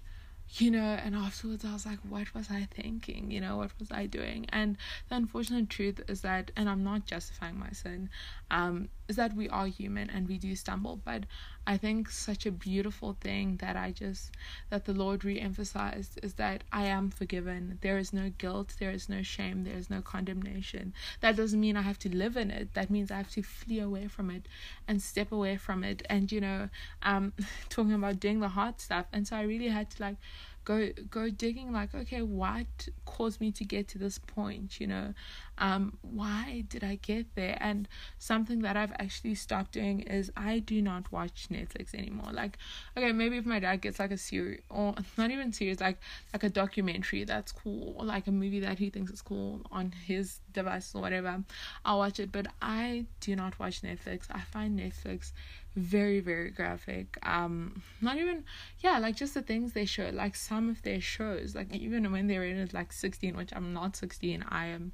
you 0.55 0.69
know, 0.69 0.98
and 1.03 1.15
afterwards 1.15 1.65
I 1.65 1.74
was 1.74 1.86
like, 1.86 2.00
what 2.07 2.33
was 2.33 2.48
I 2.51 2.67
thinking? 2.72 3.31
You 3.31 3.41
know, 3.41 3.57
what 3.57 3.72
was 3.79 3.91
I 3.91 4.05
doing? 4.05 4.45
And 4.50 4.77
the 5.10 5.15
unfortunate 5.15 5.69
truth 5.69 6.01
is 6.07 6.22
that, 6.22 6.51
and 6.55 6.69
I'm 6.69 6.83
not 6.83 7.05
justifying 7.05 7.57
my 7.57 7.72
sin, 7.72 8.10
um, 8.51 8.89
is 9.07 9.15
that 9.15 9.36
we 9.36 9.50
are 9.50 9.67
human 9.67 10.10
and 10.10 10.27
we 10.27 10.38
do 10.38 10.55
stumble. 10.55 11.00
But 11.03 11.24
I 11.65 11.77
think 11.77 12.10
such 12.10 12.45
a 12.45 12.51
beautiful 12.51 13.15
thing 13.19 13.57
that 13.57 13.75
I 13.75 13.91
just, 13.91 14.31
that 14.69 14.86
the 14.86 14.93
Lord 14.93 15.24
re 15.24 15.39
emphasized 15.39 16.19
is 16.24 16.33
that 16.36 16.63
I 16.72 16.86
am 16.86 17.10
forgiven. 17.10 17.79
There 17.81 17.98
is 17.98 18.13
no 18.13 18.31
guilt, 18.38 18.75
there 18.79 18.91
is 18.91 19.10
no 19.10 19.22
shame, 19.22 19.63
there 19.63 19.77
is 19.77 19.89
no 19.89 20.01
condemnation. 20.01 20.93
That 21.22 21.36
doesn't 21.36 21.60
mean 21.60 21.77
I 21.77 21.81
have 21.81 22.00
to 22.00 22.15
live 22.15 22.38
in 22.38 22.51
it. 22.51 22.74
That 22.74 22.89
means 22.89 23.12
I 23.12 23.17
have 23.17 23.31
to 23.31 23.43
flee 23.43 23.79
away 23.79 24.07
from 24.07 24.29
it 24.29 24.48
and 24.88 25.01
step 25.01 25.31
away 25.31 25.57
from 25.57 25.83
it. 25.83 26.03
And, 26.10 26.31
you 26.31 26.41
know, 26.41 26.69
um, 27.01 27.33
talking 27.69 27.93
about 27.93 28.19
doing 28.19 28.39
the 28.39 28.50
hard 28.50 28.79
stuff. 28.79 29.05
And 29.13 29.27
so 29.27 29.36
I 29.36 29.43
really 29.43 29.69
had 29.69 29.89
to 29.91 30.03
like, 30.03 30.17
go 30.65 30.89
go 31.10 31.29
digging 31.29 31.72
like 31.74 31.93
okay 31.93 32.22
what 32.22 32.88
caused 33.05 33.41
me 33.41 33.51
to 33.51 33.65
get 33.65 33.88
to 33.88 33.98
this 33.98 34.17
point 34.17 34.79
you 34.79 34.88
know 34.88 35.13
um 35.57 35.98
why 36.01 36.63
did 36.69 36.83
i 36.83 36.95
get 36.95 37.25
there? 37.36 37.57
And 37.60 37.88
something 38.17 38.62
that 38.62 38.75
i've 38.77 38.93
actually 39.00 39.36
stopped 39.36 39.72
doing 39.74 40.01
is 40.01 40.31
i 40.36 40.60
do 40.60 40.81
not 40.81 41.12
watch 41.12 41.48
netflix 41.51 41.93
anymore. 41.93 42.31
Like 42.31 42.57
okay 42.98 43.12
maybe 43.12 43.38
if 43.38 43.45
my 43.45 43.60
dad 43.60 43.81
gets 43.81 44.00
like 44.00 44.12
a 44.12 44.17
series 44.17 44.62
or 44.69 44.95
not 45.17 45.31
even 45.31 45.53
series 45.53 45.79
like 45.79 45.98
like 46.33 46.43
a 46.43 46.50
documentary 46.50 47.24
that's 47.24 47.51
cool 47.51 47.95
or 47.98 48.05
like 48.05 48.27
a 48.27 48.31
movie 48.31 48.60
that 48.60 48.79
he 48.79 48.89
thinks 48.89 49.12
is 49.12 49.22
cool 49.22 49.62
on 49.72 49.91
his 49.91 50.39
device 50.53 50.93
or 50.95 51.01
whatever 51.01 51.43
i'll 51.86 52.00
watch 52.00 52.19
it. 52.19 52.31
But 52.31 52.48
i 52.62 53.05
do 53.19 53.36
not 53.36 53.60
watch 53.60 53.81
netflix. 53.81 54.25
I 54.31 54.41
find 54.41 54.79
netflix 54.79 55.31
very 55.75 56.19
very 56.19 56.51
graphic. 56.51 57.17
Um 57.24 57.81
not 58.01 58.17
even 58.17 58.43
yeah 58.81 59.00
like 59.00 59.15
just 59.15 59.33
the 59.33 59.41
things 59.41 59.74
they 59.74 59.86
show 59.86 60.10
like 60.13 60.36
some 60.36 60.69
of 60.69 60.81
their 60.83 61.01
shows 61.01 61.55
like 61.55 61.74
even 61.74 62.12
when 62.12 62.27
they're 62.27 62.43
in 62.43 62.57
it 62.57 62.74
like 62.74 62.91
16 62.91 63.36
which 63.36 63.51
i'm 63.55 63.74
not 63.74 63.95
16 63.95 64.43
i 64.50 64.65
am 64.67 64.91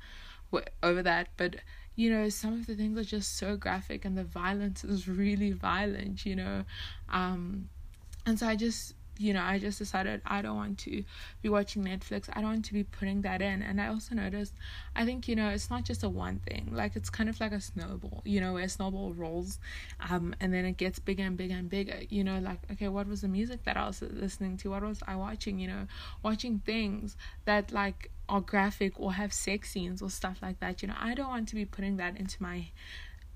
over 0.84 1.04
that 1.04 1.28
but 1.38 1.58
you 1.96 2.10
know 2.10 2.30
some 2.30 2.54
of 2.54 2.66
the 2.66 2.76
things 2.76 2.98
are 2.98 3.04
just 3.04 3.38
so 3.38 3.56
graphic 3.56 4.06
and 4.06 4.18
the 4.18 4.24
violence 4.24 4.84
is 4.84 5.08
really 5.08 5.52
violent 5.52 6.26
you 6.26 6.36
know 6.36 6.64
um 7.10 7.70
and 8.26 8.40
so 8.40 8.48
i 8.48 8.56
just 8.56 8.94
you 9.20 9.34
know, 9.34 9.42
I 9.42 9.60
just 9.60 9.78
decided 9.78 10.22
I 10.26 10.42
don't 10.42 10.56
want 10.56 10.78
to 10.80 11.04
be 11.42 11.50
watching 11.50 11.84
Netflix. 11.84 12.30
I 12.32 12.36
don't 12.36 12.52
want 12.52 12.66
to 12.66 12.74
be 12.74 12.86
putting 12.86 13.22
that 13.24 13.42
in. 13.42 13.62
And 13.62 13.82
I 13.82 13.88
also 13.88 14.16
noticed, 14.16 14.54
I 14.96 15.04
think, 15.04 15.28
you 15.28 15.36
know, 15.36 15.50
it's 15.50 15.70
not 15.70 15.84
just 15.84 16.04
a 16.04 16.10
one 16.10 16.40
thing. 16.40 16.70
Like, 16.72 16.96
it's 16.96 17.10
kind 17.10 17.30
of 17.30 17.38
like 17.42 17.52
a 17.52 17.60
snowball, 17.60 18.22
you 18.24 18.40
know, 18.40 18.54
where 18.54 18.64
a 18.64 18.70
snowball 18.70 19.14
rolls 19.14 19.60
um, 20.10 20.34
and 20.40 20.54
then 20.54 20.64
it 20.64 20.78
gets 20.78 21.00
bigger 21.00 21.24
and 21.24 21.36
bigger 21.36 21.56
and 21.56 21.70
bigger. 21.70 22.00
You 22.08 22.24
know, 22.24 22.40
like, 22.40 22.60
okay, 22.72 22.88
what 22.88 23.08
was 23.08 23.20
the 23.20 23.28
music 23.28 23.66
that 23.66 23.76
I 23.76 23.88
was 23.88 24.02
listening 24.02 24.56
to? 24.58 24.70
What 24.70 24.84
was 24.84 25.02
I 25.06 25.18
watching? 25.18 25.60
You 25.60 25.68
know, 25.68 25.88
watching 26.24 26.60
things 26.60 27.18
that, 27.44 27.74
like, 27.74 28.12
are 28.30 28.42
graphic 28.42 28.98
or 28.98 29.12
have 29.14 29.34
sex 29.34 29.72
scenes 29.72 30.02
or 30.02 30.10
stuff 30.10 30.38
like 30.42 30.62
that. 30.62 30.82
You 30.82 30.88
know, 30.88 30.96
I 30.98 31.14
don't 31.14 31.28
want 31.28 31.50
to 31.50 31.56
be 31.56 31.66
putting 31.66 31.98
that 31.98 32.18
into 32.18 32.42
my 32.42 32.70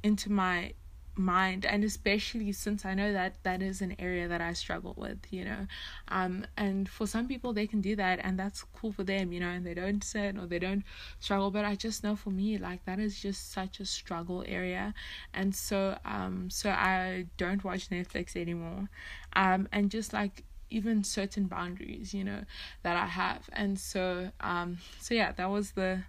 into 0.02 0.32
my 0.32 0.74
mind 1.15 1.65
and 1.65 1.84
especially 1.84 2.51
since 2.51 2.86
i 2.86 2.93
know 2.93 3.13
that 3.13 3.36
that 3.43 3.62
is 3.62 3.82
an 3.82 3.96
area 4.00 4.27
that 4.27 4.41
i 4.41 4.51
struggle 4.53 4.96
with 4.98 5.20
you 5.32 5.46
know. 5.46 5.67
Um 6.08 6.46
and 6.58 6.89
for 6.89 7.05
some 7.05 7.27
people 7.27 7.53
they 7.53 7.67
can 7.67 7.82
do 7.82 7.96
that 7.96 8.20
and 8.24 8.38
that's 8.38 8.63
cool 8.63 8.91
for 8.91 9.03
them 9.03 9.32
you 9.32 9.39
know 9.39 9.50
and 9.50 9.65
they 9.65 9.74
don't 9.75 10.03
sin 10.03 10.39
or 10.39 10.48
they 10.48 10.60
don't 10.60 10.84
struggle 11.20 11.51
but 11.51 11.65
i 11.65 11.75
just 11.75 12.03
know 12.03 12.15
for 12.15 12.32
me 12.32 12.58
like 12.58 12.84
that 12.86 13.00
is 13.00 13.20
just 13.20 13.51
such 13.51 13.79
a 13.79 13.86
struggle 13.86 14.43
area. 14.48 14.93
And 15.34 15.53
so 15.55 15.98
um 16.05 16.50
so 16.50 16.70
i 16.70 17.25
don't 17.38 17.63
watch 17.63 17.89
netflix 17.89 18.36
anymore. 18.36 18.89
Um 19.36 19.67
and 19.72 19.91
just 19.91 20.13
like 20.13 20.43
even 20.70 21.03
certain 21.03 21.46
boundaries 21.46 22.13
you 22.13 22.24
know 22.24 22.41
that 22.84 22.96
i 22.96 23.05
have. 23.05 23.50
And 23.53 23.79
so 23.79 24.32
um 24.41 24.77
so 25.00 25.13
yeah 25.13 25.32
that 25.34 25.50
was 25.50 25.72
the 25.72 26.03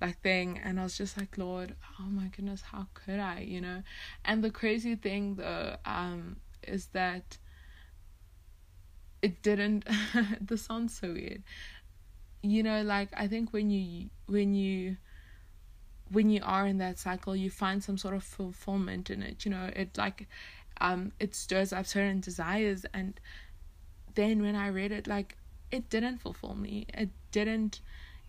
like 0.00 0.20
thing 0.22 0.58
and 0.64 0.80
I 0.80 0.84
was 0.84 0.96
just 0.96 1.18
like 1.18 1.36
Lord 1.36 1.74
oh 2.00 2.04
my 2.04 2.28
goodness 2.28 2.62
how 2.62 2.86
could 2.94 3.20
I? 3.20 3.40
You 3.40 3.60
know? 3.60 3.82
And 4.24 4.42
the 4.42 4.50
crazy 4.50 4.94
thing 4.96 5.36
though 5.36 5.76
um 5.84 6.36
is 6.62 6.86
that 6.88 7.38
it 9.22 9.42
didn't 9.42 9.84
this 10.40 10.62
sounds 10.62 10.98
so 10.98 11.12
weird. 11.12 11.42
You 12.42 12.62
know 12.62 12.82
like 12.82 13.10
I 13.16 13.26
think 13.28 13.52
when 13.52 13.70
you 13.70 14.08
when 14.26 14.54
you 14.54 14.96
when 16.10 16.28
you 16.30 16.40
are 16.42 16.66
in 16.66 16.78
that 16.78 16.98
cycle 16.98 17.36
you 17.36 17.50
find 17.50 17.82
some 17.84 17.96
sort 17.96 18.14
of 18.14 18.24
fulfillment 18.24 19.10
in 19.10 19.22
it 19.22 19.44
you 19.44 19.50
know? 19.50 19.70
It 19.74 19.96
like 19.98 20.26
um 20.80 21.12
it 21.20 21.34
stirs 21.34 21.72
up 21.72 21.86
certain 21.86 22.20
desires 22.20 22.86
and 22.94 23.20
then 24.14 24.42
when 24.42 24.56
I 24.56 24.68
read 24.68 24.92
it 24.92 25.06
like 25.06 25.36
it 25.70 25.88
didn't 25.88 26.18
fulfill 26.18 26.54
me. 26.54 26.86
It 26.92 27.10
didn't 27.30 27.80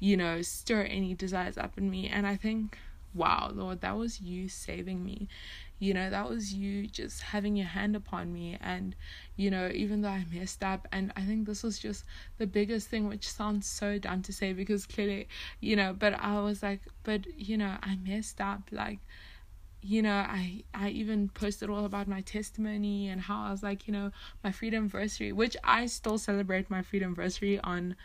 you 0.02 0.18
know, 0.18 0.42
stir 0.42 0.84
any 0.84 1.14
desires 1.14 1.58
up 1.58 1.78
in 1.78 1.90
me. 1.90 2.10
And 2.10 2.28
I 2.28 2.36
think, 2.36 2.80
wow, 3.14 3.52
Lord, 3.54 3.82
that 3.82 3.98
was 3.98 4.20
you 4.20 4.50
saving 4.50 5.06
me. 5.06 5.30
You 5.80 5.94
know, 5.94 6.10
that 6.10 6.28
was 6.30 6.54
you 6.54 6.88
just 6.88 7.22
having 7.22 7.56
your 7.56 7.68
hand 7.68 7.96
upon 7.96 8.34
me. 8.34 8.58
And, 8.62 8.96
you 9.38 9.52
know, 9.52 9.70
even 9.74 10.02
though 10.02 10.10
I 10.10 10.26
messed 10.34 10.64
up, 10.64 10.88
and 10.92 11.14
I 11.16 11.22
think 11.22 11.46
this 11.48 11.64
was 11.64 11.80
just 11.80 12.04
the 12.40 12.48
biggest 12.48 12.90
thing, 12.90 13.08
which 13.08 13.30
sounds 13.30 13.68
so 13.68 14.00
dumb 14.00 14.24
to 14.24 14.34
say 14.34 14.54
because 14.54 14.88
clearly, 14.88 15.28
you 15.60 15.76
know, 15.76 15.94
but 15.94 16.14
I 16.20 16.42
was 16.42 16.64
like, 16.64 16.82
but, 17.04 17.28
you 17.38 17.58
know, 17.58 17.78
I 17.84 17.98
messed 17.98 18.42
up. 18.42 18.64
Like, 18.72 19.00
you 19.84 20.02
know, 20.02 20.16
I 20.16 20.64
I 20.74 20.90
even 20.90 21.30
posted 21.30 21.70
all 21.70 21.86
about 21.86 22.08
my 22.08 22.22
testimony 22.22 23.08
and 23.10 23.22
how 23.22 23.46
I 23.46 23.52
was 23.52 23.64
like, 23.64 23.88
you 23.88 23.94
know, 23.94 24.12
my 24.44 24.52
freedom 24.52 24.84
anniversary, 24.86 25.32
which 25.32 25.58
I 25.64 25.88
still 25.88 26.18
celebrate 26.20 26.70
my 26.70 26.82
freedom 26.84 27.10
anniversary 27.10 27.60
on 27.60 27.96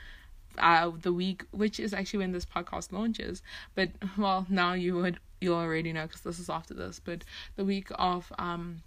uh, 0.58 0.90
the 1.02 1.12
week, 1.12 1.44
which 1.50 1.78
is 1.80 1.92
actually 1.94 2.18
when 2.18 2.32
this 2.32 2.46
podcast 2.46 2.92
launches. 2.92 3.42
But 3.74 3.90
well, 4.16 4.46
now 4.48 4.72
you 4.74 4.96
would 4.96 5.18
you 5.40 5.54
already 5.54 5.92
know 5.92 6.06
because 6.06 6.22
this 6.22 6.38
is 6.38 6.48
after 6.50 6.74
this. 6.74 7.00
But 7.02 7.24
the 7.56 7.64
week 7.64 7.88
of 7.98 8.32
um, 8.38 8.82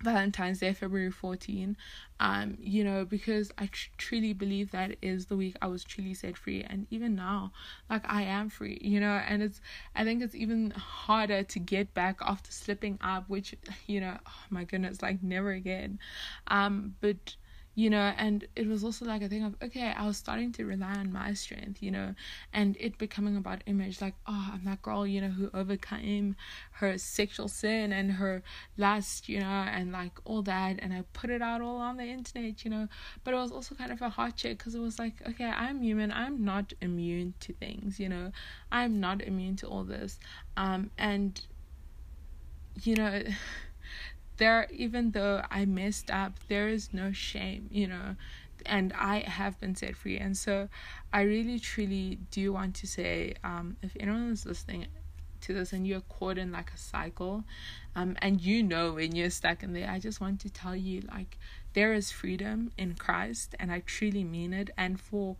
Valentine's 0.00 0.60
Day, 0.60 0.72
February 0.72 1.10
14, 1.10 1.76
um, 2.20 2.56
you 2.60 2.84
know, 2.84 3.04
because 3.04 3.50
I 3.58 3.66
tr- 3.66 3.90
truly 3.96 4.32
believe 4.32 4.70
that 4.70 4.96
is 5.02 5.26
the 5.26 5.36
week 5.36 5.56
I 5.60 5.66
was 5.66 5.82
truly 5.82 6.14
set 6.14 6.36
free, 6.36 6.62
and 6.62 6.86
even 6.90 7.14
now, 7.16 7.52
like 7.90 8.02
I 8.08 8.22
am 8.22 8.48
free, 8.48 8.78
you 8.80 9.00
know, 9.00 9.20
and 9.28 9.42
it's 9.42 9.60
I 9.96 10.04
think 10.04 10.22
it's 10.22 10.34
even 10.34 10.70
harder 10.70 11.42
to 11.42 11.58
get 11.58 11.94
back 11.94 12.18
after 12.20 12.52
slipping 12.52 12.98
up, 13.00 13.28
which 13.28 13.54
you 13.86 14.00
know, 14.00 14.16
oh 14.26 14.42
my 14.50 14.64
goodness, 14.64 15.02
like 15.02 15.22
never 15.22 15.50
again, 15.50 15.98
um, 16.48 16.94
but 17.00 17.34
you 17.78 17.88
know 17.88 18.12
and 18.18 18.44
it 18.56 18.66
was 18.66 18.82
also 18.82 19.04
like 19.04 19.22
a 19.22 19.28
thing 19.28 19.44
of 19.44 19.54
okay 19.62 19.92
i 19.96 20.04
was 20.04 20.16
starting 20.16 20.50
to 20.50 20.64
rely 20.64 20.94
on 20.94 21.12
my 21.12 21.32
strength 21.32 21.80
you 21.80 21.92
know 21.92 22.12
and 22.52 22.76
it 22.80 22.98
becoming 22.98 23.36
about 23.36 23.62
image 23.66 24.00
like 24.00 24.14
oh 24.26 24.50
i'm 24.52 24.64
that 24.64 24.82
girl 24.82 25.06
you 25.06 25.20
know 25.20 25.28
who 25.28 25.48
overcame 25.54 26.34
her 26.72 26.98
sexual 26.98 27.46
sin 27.46 27.92
and 27.92 28.10
her 28.10 28.42
lust 28.76 29.28
you 29.28 29.38
know 29.38 29.46
and 29.46 29.92
like 29.92 30.18
all 30.24 30.42
that 30.42 30.74
and 30.80 30.92
i 30.92 31.04
put 31.12 31.30
it 31.30 31.40
out 31.40 31.60
all 31.60 31.76
on 31.76 31.96
the 31.96 32.04
internet 32.04 32.64
you 32.64 32.70
know. 32.70 32.88
But 33.22 33.34
it 33.34 33.36
was 33.36 33.52
also 33.52 33.76
kind 33.76 33.92
of 33.92 34.02
a 34.02 34.08
hot 34.08 34.34
check 34.34 34.58
because 34.58 34.74
it 34.74 34.80
was 34.80 34.98
like 34.98 35.14
okay 35.28 35.44
i'm 35.46 35.80
human 35.80 36.10
i'm 36.10 36.44
not 36.44 36.72
immune 36.80 37.34
to 37.40 37.52
things 37.52 38.00
you 38.00 38.08
know. 38.08 38.32
I'm 38.72 38.98
not 38.98 39.22
immune 39.22 39.54
to 39.56 39.68
all 39.68 39.84
this 39.84 40.18
um 40.56 40.90
and 40.98 41.40
you 42.82 42.96
know 42.96 43.22
there 44.38 44.66
even 44.72 45.12
though 45.12 45.42
I 45.50 45.64
messed 45.66 46.10
up, 46.10 46.34
there 46.48 46.68
is 46.68 46.92
no 46.92 47.12
shame, 47.12 47.68
you 47.70 47.86
know. 47.88 48.16
and 48.66 48.92
I 48.94 49.20
have 49.20 49.58
been 49.60 49.74
set 49.76 49.96
free. 49.96 50.18
And 50.18 50.36
so 50.36 50.68
I 51.12 51.22
really 51.22 51.58
truly 51.58 52.18
do 52.30 52.52
want 52.52 52.74
to 52.76 52.86
say 52.86 53.34
um, 53.44 53.76
if 53.82 53.96
anyone 54.00 54.30
is 54.32 54.44
listening 54.46 54.86
to 55.42 55.54
this 55.54 55.72
and 55.72 55.86
you're 55.86 56.00
caught 56.02 56.36
in 56.38 56.50
like 56.50 56.72
a 56.74 56.78
cycle 56.78 57.44
um, 57.94 58.16
and 58.20 58.40
you 58.40 58.62
know 58.62 58.92
when 58.92 59.14
you're 59.14 59.30
stuck 59.30 59.62
in 59.62 59.72
there, 59.72 59.88
I 59.90 59.98
just 60.00 60.20
want 60.20 60.40
to 60.40 60.50
tell 60.50 60.74
you 60.74 61.02
like 61.12 61.38
there 61.74 61.92
is 61.92 62.10
freedom 62.10 62.72
in 62.76 62.94
Christ 62.94 63.54
and 63.60 63.70
I 63.70 63.80
truly 63.86 64.24
mean 64.24 64.52
it. 64.52 64.70
And 64.76 65.00
for 65.00 65.36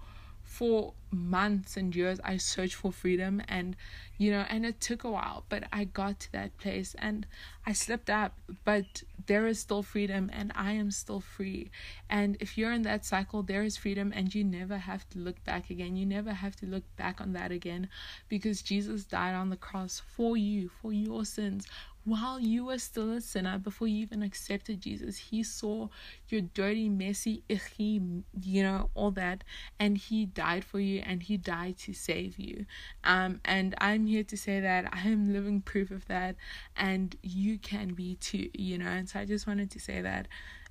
for 0.49 0.95
months 1.11 1.77
and 1.77 1.95
years 1.95 2.19
I 2.25 2.39
searched 2.39 2.75
for 2.75 2.91
freedom 2.91 3.43
and 3.49 3.77
you 4.17 4.31
know 4.31 4.47
and 4.49 4.65
it 4.65 4.81
took 4.81 5.05
a 5.05 5.11
while 5.11 5.45
but 5.49 5.65
I 5.73 5.85
got 5.85 6.21
to 6.21 6.33
that 6.33 6.57
place 6.57 6.97
and 6.99 7.27
I 7.67 7.75
slipped 7.75 8.09
up 8.09 8.39
but 8.65 9.03
there 9.27 9.47
is 9.47 9.61
still 9.61 9.83
freedom 9.83 10.31
and 10.33 10.51
I 10.55 10.73
am 10.73 10.91
still 10.91 11.21
free. 11.21 11.71
And 12.09 12.39
if 12.41 12.57
you're 12.57 12.73
in 12.73 12.83
that 12.83 13.05
cycle 13.05 13.43
there 13.43 13.63
is 13.63 13.77
freedom 13.77 14.11
and 14.17 14.35
you 14.35 14.43
never 14.43 14.79
have 14.79 15.09
to 15.11 15.19
look 15.19 15.45
back 15.45 15.69
again. 15.69 15.97
You 15.97 16.07
never 16.07 16.33
have 16.33 16.57
to 16.57 16.67
look 16.67 16.85
back 16.97 17.21
on 17.21 17.35
that 17.35 17.53
again 17.53 17.89
because 18.29 18.63
Jesus 18.63 19.05
died 19.05 19.35
on 19.35 19.51
the 19.51 19.57
cross 19.57 20.01
for 20.17 20.37
you 20.37 20.71
for 20.81 20.95
your 20.95 21.27
sins 21.27 21.67
while 22.09 22.41
you 22.41 22.65
were 22.65 22.79
still 22.79 23.13
a 23.13 23.21
sinner, 23.21 23.59
before 23.59 23.87
you 23.87 24.03
even 24.03 24.23
accepted 24.23 24.81
Jesus, 24.81 25.17
He 25.17 25.43
saw 25.43 25.89
your 26.29 26.41
dirty, 26.41 26.89
messy, 26.89 27.43
icky, 27.49 28.01
you 28.41 28.63
know, 28.63 28.91
all 28.95 29.11
that, 29.13 29.45
and 29.79 29.99
He 29.99 30.27
died 30.27 30.65
for 30.65 30.81
you 30.81 31.03
and 31.05 31.23
He 31.23 31.37
died 31.37 31.77
to 31.79 31.93
save 31.93 32.39
you. 32.39 32.67
Um, 33.05 33.41
and 33.45 33.75
I'm 33.79 34.07
here 34.07 34.25
to 34.25 34.37
say 34.37 34.61
that 34.61 34.89
I 34.93 35.09
am 35.09 35.33
living 35.33 35.61
proof 35.61 35.91
of 35.91 36.07
that, 36.09 36.37
and 36.77 37.15
you 37.23 37.59
can 37.59 37.95
be 37.95 38.17
too, 38.17 38.49
you 38.55 38.79
know. 38.79 38.89
And 38.89 39.09
so 39.09 39.21
I 39.21 39.25
just 39.25 39.47
wanted 39.47 39.71
to 39.73 39.81
say 39.81 40.01
that, 40.01 40.29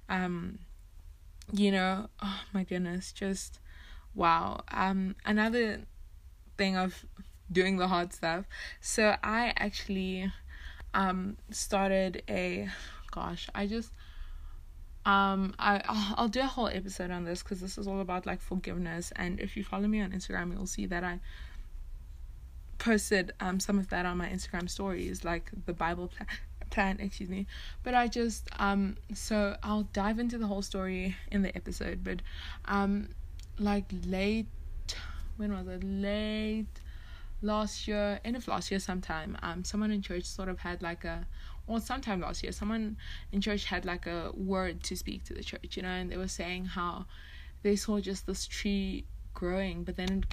um, 0.10 0.60
you 1.52 1.72
know, 1.72 2.08
oh 2.22 2.42
my 2.54 2.64
goodness, 2.64 3.12
just 3.12 3.60
wow. 4.14 4.62
Um, 4.72 5.16
another 5.26 5.82
thing 6.58 6.76
of 6.76 7.06
doing 7.52 7.78
the 7.78 7.88
hard 7.88 8.14
stuff. 8.14 8.46
So 8.82 9.16
I 9.24 9.54
actually 9.58 10.32
um 10.98 11.38
started 11.52 12.24
a 12.28 12.68
gosh 13.12 13.48
i 13.54 13.68
just 13.68 13.92
um 15.06 15.54
i 15.60 15.82
i'll 16.18 16.28
do 16.28 16.42
a 16.42 16.46
whole 16.46 16.68
episode 16.68 17.12
on 17.12 17.24
this 17.24 17.44
because 17.44 17.62
this 17.62 17.78
is 17.78 17.88
all 17.88 18.02
about 18.02 18.26
like 18.26 18.42
forgiveness. 18.42 19.14
And 19.16 19.40
if 19.40 19.56
you 19.56 19.64
follow 19.64 19.88
me 19.88 20.02
on 20.02 20.12
instagram 20.12 20.52
you'll 20.52 20.66
see 20.66 20.88
that 20.88 21.04
i 21.04 21.20
posted 22.80 23.32
um 23.40 23.60
some 23.60 23.80
of 23.80 23.88
that 23.90 24.06
on 24.06 24.18
my 24.18 24.28
instagram 24.28 24.70
stories 24.70 25.24
like 25.24 25.52
the 25.66 25.74
bible 25.74 26.08
plan 26.08 26.28
plan 26.70 27.00
excuse 27.00 27.30
me. 27.30 27.48
But 27.84 27.94
i 27.94 28.08
just 28.08 28.50
um 28.60 28.98
so 29.14 29.56
i'll 29.64 29.88
dive 29.94 30.20
into 30.20 30.38
the 30.38 30.48
whole 30.48 30.62
story 30.62 31.16
in 31.32 31.42
the 31.42 31.56
episode. 31.56 32.04
But 32.04 32.22
um 32.66 33.10
like 33.60 33.86
late 34.06 34.48
when 35.38 35.54
was 35.54 35.68
it? 35.68 35.84
Late 35.84 36.66
last 37.42 37.88
year, 37.88 38.20
end 38.26 38.36
of 38.36 38.48
last 38.48 38.72
year 38.72 38.80
sometime, 38.80 39.38
um, 39.42 39.64
someone 39.64 39.92
in 39.92 40.02
church 40.02 40.26
sort 40.26 40.50
of 40.50 40.60
had 40.60 40.82
like 40.82 41.04
a, 41.06 41.26
or 41.68 41.80
sometime 41.80 42.22
last 42.22 42.44
year, 42.44 42.52
someone 42.52 42.98
in 43.32 43.42
church 43.42 43.66
had 43.66 43.86
like 43.86 44.08
a 44.08 44.32
word 44.36 44.84
to 44.84 44.96
speak 44.96 45.24
to 45.26 45.34
the 45.34 45.44
church, 45.44 45.76
you 45.78 45.84
know, 45.84 45.90
and 45.90 46.12
they 46.12 46.18
were 46.18 46.28
saying 46.28 46.66
how 46.66 47.06
they 47.64 47.76
saw 47.76 48.00
just 48.00 48.26
this 48.26 48.48
tree 48.48 49.06
growing, 49.34 49.84
but 49.84 49.96
then 49.98 50.24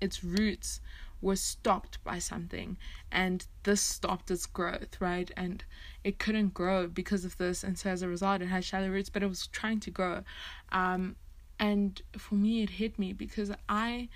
its 0.00 0.22
roots 0.22 0.80
were 1.22 1.36
stopped 1.36 2.02
by 2.04 2.18
something, 2.18 2.76
and 3.10 3.46
this 3.62 3.80
stopped 3.80 4.30
its 4.30 4.44
growth, 4.46 5.00
right? 5.00 5.30
And 5.36 5.64
it 6.04 6.18
couldn't 6.18 6.52
grow 6.52 6.86
because 6.86 7.24
of 7.24 7.38
this, 7.38 7.64
and 7.64 7.78
so 7.78 7.90
as 7.90 8.02
a 8.02 8.08
result, 8.08 8.42
it 8.42 8.46
had 8.46 8.64
shallow 8.64 8.88
roots, 8.88 9.08
but 9.08 9.22
it 9.22 9.28
was 9.28 9.46
trying 9.46 9.80
to 9.80 9.90
grow. 9.90 10.22
Um, 10.70 11.16
and 11.58 12.02
for 12.18 12.34
me, 12.34 12.62
it 12.62 12.70
hit 12.70 12.98
me 12.98 13.12
because 13.14 13.50
I 13.68 14.08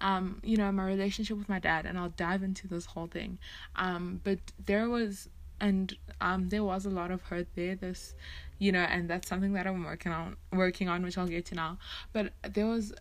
um, 0.00 0.40
you 0.44 0.56
know, 0.56 0.70
my 0.72 0.84
relationship 0.84 1.36
with 1.36 1.48
my 1.48 1.58
dad, 1.58 1.86
and 1.86 1.98
I'll 1.98 2.10
dive 2.10 2.42
into 2.42 2.68
this 2.68 2.86
whole 2.86 3.06
thing. 3.06 3.38
Um, 3.76 4.20
but 4.24 4.38
there 4.64 4.88
was, 4.88 5.28
and 5.60 5.96
um, 6.20 6.48
there 6.48 6.64
was 6.64 6.86
a 6.86 6.90
lot 6.90 7.10
of 7.10 7.22
hurt 7.22 7.48
there. 7.54 7.74
This, 7.74 8.14
you 8.58 8.72
know, 8.72 8.80
and 8.80 9.08
that's 9.08 9.28
something 9.28 9.52
that 9.54 9.66
I'm 9.66 9.84
working 9.84 10.12
on, 10.12 10.36
working 10.52 10.88
on, 10.88 11.02
which 11.02 11.18
I'll 11.18 11.26
get 11.26 11.46
to 11.46 11.54
now. 11.54 11.78
But 12.12 12.32
there 12.42 12.66
was 12.66 12.92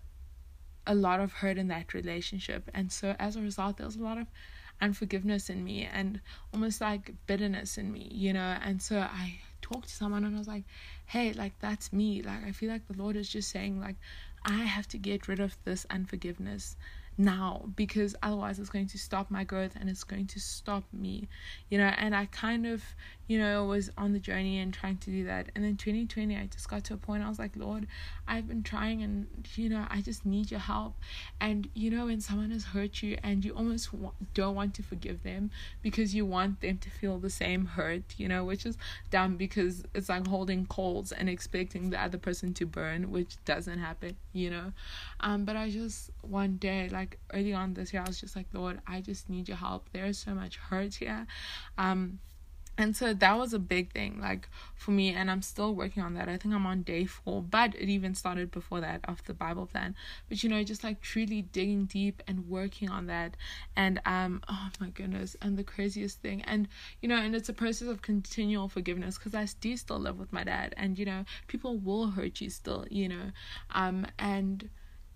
a 0.85 0.95
lot 0.95 1.19
of 1.19 1.33
hurt 1.33 1.57
in 1.57 1.67
that 1.67 1.93
relationship, 1.93 2.69
and 2.73 2.91
so 2.91 3.15
as 3.19 3.35
a 3.35 3.41
result, 3.41 3.77
there 3.77 3.85
was 3.85 3.95
a 3.95 4.03
lot 4.03 4.17
of 4.17 4.27
unforgiveness 4.79 5.49
in 5.49 5.63
me 5.63 5.89
and 5.91 6.21
almost 6.53 6.81
like 6.81 7.11
bitterness 7.25 7.77
in 7.77 7.91
me, 7.91 8.07
you 8.11 8.31
know. 8.31 8.57
And 8.63 8.81
so 8.81 8.99
I 8.99 9.39
talked 9.61 9.87
to 9.87 9.93
someone, 9.93 10.23
and 10.23 10.35
I 10.35 10.39
was 10.39 10.47
like, 10.47 10.63
"Hey, 11.05 11.33
like 11.33 11.59
that's 11.59 11.93
me. 11.93 12.21
Like 12.21 12.43
I 12.45 12.51
feel 12.51 12.69
like 12.69 12.87
the 12.87 12.97
Lord 12.97 13.15
is 13.15 13.29
just 13.29 13.51
saying, 13.51 13.79
like." 13.79 13.97
I 14.45 14.63
have 14.63 14.87
to 14.89 14.97
get 14.97 15.27
rid 15.27 15.39
of 15.39 15.57
this 15.63 15.85
unforgiveness 15.89 16.75
now 17.17 17.69
because 17.75 18.15
otherwise 18.21 18.59
it's 18.59 18.69
going 18.69 18.87
to 18.87 18.97
stop 18.99 19.31
my 19.31 19.43
growth 19.43 19.75
and 19.79 19.89
it's 19.89 20.03
going 20.03 20.27
to 20.27 20.39
stop 20.39 20.83
me 20.93 21.27
you 21.69 21.77
know 21.77 21.91
and 21.97 22.15
i 22.15 22.27
kind 22.27 22.67
of 22.67 22.83
you 23.27 23.37
know 23.37 23.65
was 23.65 23.89
on 23.97 24.13
the 24.13 24.19
journey 24.19 24.59
and 24.59 24.73
trying 24.73 24.97
to 24.97 25.09
do 25.09 25.23
that 25.25 25.47
and 25.55 25.63
then 25.63 25.75
2020 25.75 26.35
i 26.35 26.45
just 26.45 26.69
got 26.69 26.83
to 26.83 26.93
a 26.93 26.97
point 26.97 27.23
i 27.23 27.29
was 27.29 27.39
like 27.39 27.51
lord 27.55 27.87
i've 28.27 28.47
been 28.47 28.63
trying 28.63 29.01
and 29.01 29.27
you 29.55 29.69
know 29.69 29.85
i 29.89 30.01
just 30.01 30.25
need 30.25 30.49
your 30.51 30.59
help 30.59 30.95
and 31.39 31.69
you 31.73 31.89
know 31.89 32.05
when 32.05 32.19
someone 32.19 32.51
has 32.51 32.65
hurt 32.65 33.01
you 33.01 33.17
and 33.23 33.43
you 33.45 33.53
almost 33.53 33.89
don't 34.33 34.55
want 34.55 34.73
to 34.73 34.83
forgive 34.83 35.23
them 35.23 35.49
because 35.81 36.13
you 36.15 36.25
want 36.25 36.61
them 36.61 36.77
to 36.77 36.89
feel 36.89 37.17
the 37.19 37.29
same 37.29 37.65
hurt 37.65 38.03
you 38.17 38.27
know 38.27 38.43
which 38.43 38.65
is 38.65 38.77
dumb 39.11 39.37
because 39.37 39.83
it's 39.93 40.09
like 40.09 40.25
holding 40.27 40.65
coals 40.65 41.11
and 41.11 41.29
expecting 41.29 41.89
the 41.89 42.01
other 42.01 42.17
person 42.17 42.53
to 42.53 42.65
burn 42.65 43.11
which 43.11 43.37
doesn't 43.45 43.79
happen 43.79 44.15
you 44.33 44.49
know 44.49 44.71
um 45.19 45.45
but 45.45 45.55
i 45.55 45.69
just 45.69 46.11
one 46.21 46.57
day 46.57 46.89
like 46.89 47.19
early 47.33 47.53
on 47.53 47.73
this 47.73 47.93
year, 47.93 48.03
I 48.05 48.07
was 48.07 48.19
just 48.19 48.35
like, 48.35 48.47
Lord, 48.53 48.79
I 48.87 49.01
just 49.01 49.29
need 49.29 49.47
your 49.47 49.57
help. 49.57 49.89
There's 49.93 50.17
so 50.17 50.33
much 50.33 50.57
hurt 50.57 50.95
here. 50.95 51.25
Um, 51.77 52.19
and 52.77 52.95
so 52.95 53.13
that 53.13 53.37
was 53.37 53.53
a 53.53 53.59
big 53.59 53.91
thing, 53.91 54.19
like 54.21 54.47
for 54.75 54.91
me, 54.91 55.09
and 55.09 55.31
I'm 55.31 55.41
still 55.41 55.73
working 55.73 56.03
on 56.03 56.13
that. 56.13 56.29
I 56.29 56.37
think 56.37 56.53
I'm 56.53 56.67
on 56.67 56.83
day 56.83 57.05
four, 57.05 57.41
but 57.41 57.73
it 57.75 57.89
even 57.89 58.13
started 58.13 58.51
before 58.51 58.81
that 58.81 59.01
of 59.05 59.23
the 59.25 59.33
Bible 59.33 59.65
plan. 59.65 59.95
But 60.29 60.43
you 60.43 60.49
know, 60.49 60.63
just 60.63 60.83
like 60.83 61.01
truly 61.01 61.41
digging 61.41 61.85
deep 61.85 62.21
and 62.27 62.47
working 62.47 62.89
on 62.89 63.07
that. 63.07 63.35
And 63.75 63.99
um, 64.05 64.41
oh 64.47 64.69
my 64.79 64.89
goodness, 64.89 65.35
and 65.41 65.57
the 65.57 65.63
craziest 65.63 66.21
thing, 66.21 66.43
and 66.43 66.67
you 67.01 67.09
know, 67.09 67.17
and 67.17 67.35
it's 67.35 67.49
a 67.49 67.53
process 67.53 67.87
of 67.87 68.03
continual 68.03 68.67
forgiveness 68.67 69.17
because 69.17 69.33
I 69.33 69.47
do 69.59 69.75
still 69.75 69.99
live 69.99 70.19
with 70.19 70.31
my 70.31 70.43
dad, 70.43 70.75
and 70.77 70.99
you 70.99 71.05
know, 71.05 71.25
people 71.47 71.77
will 71.77 72.11
hurt 72.11 72.41
you 72.41 72.49
still, 72.51 72.85
you 72.91 73.09
know, 73.09 73.31
um, 73.71 74.05
and 74.19 74.69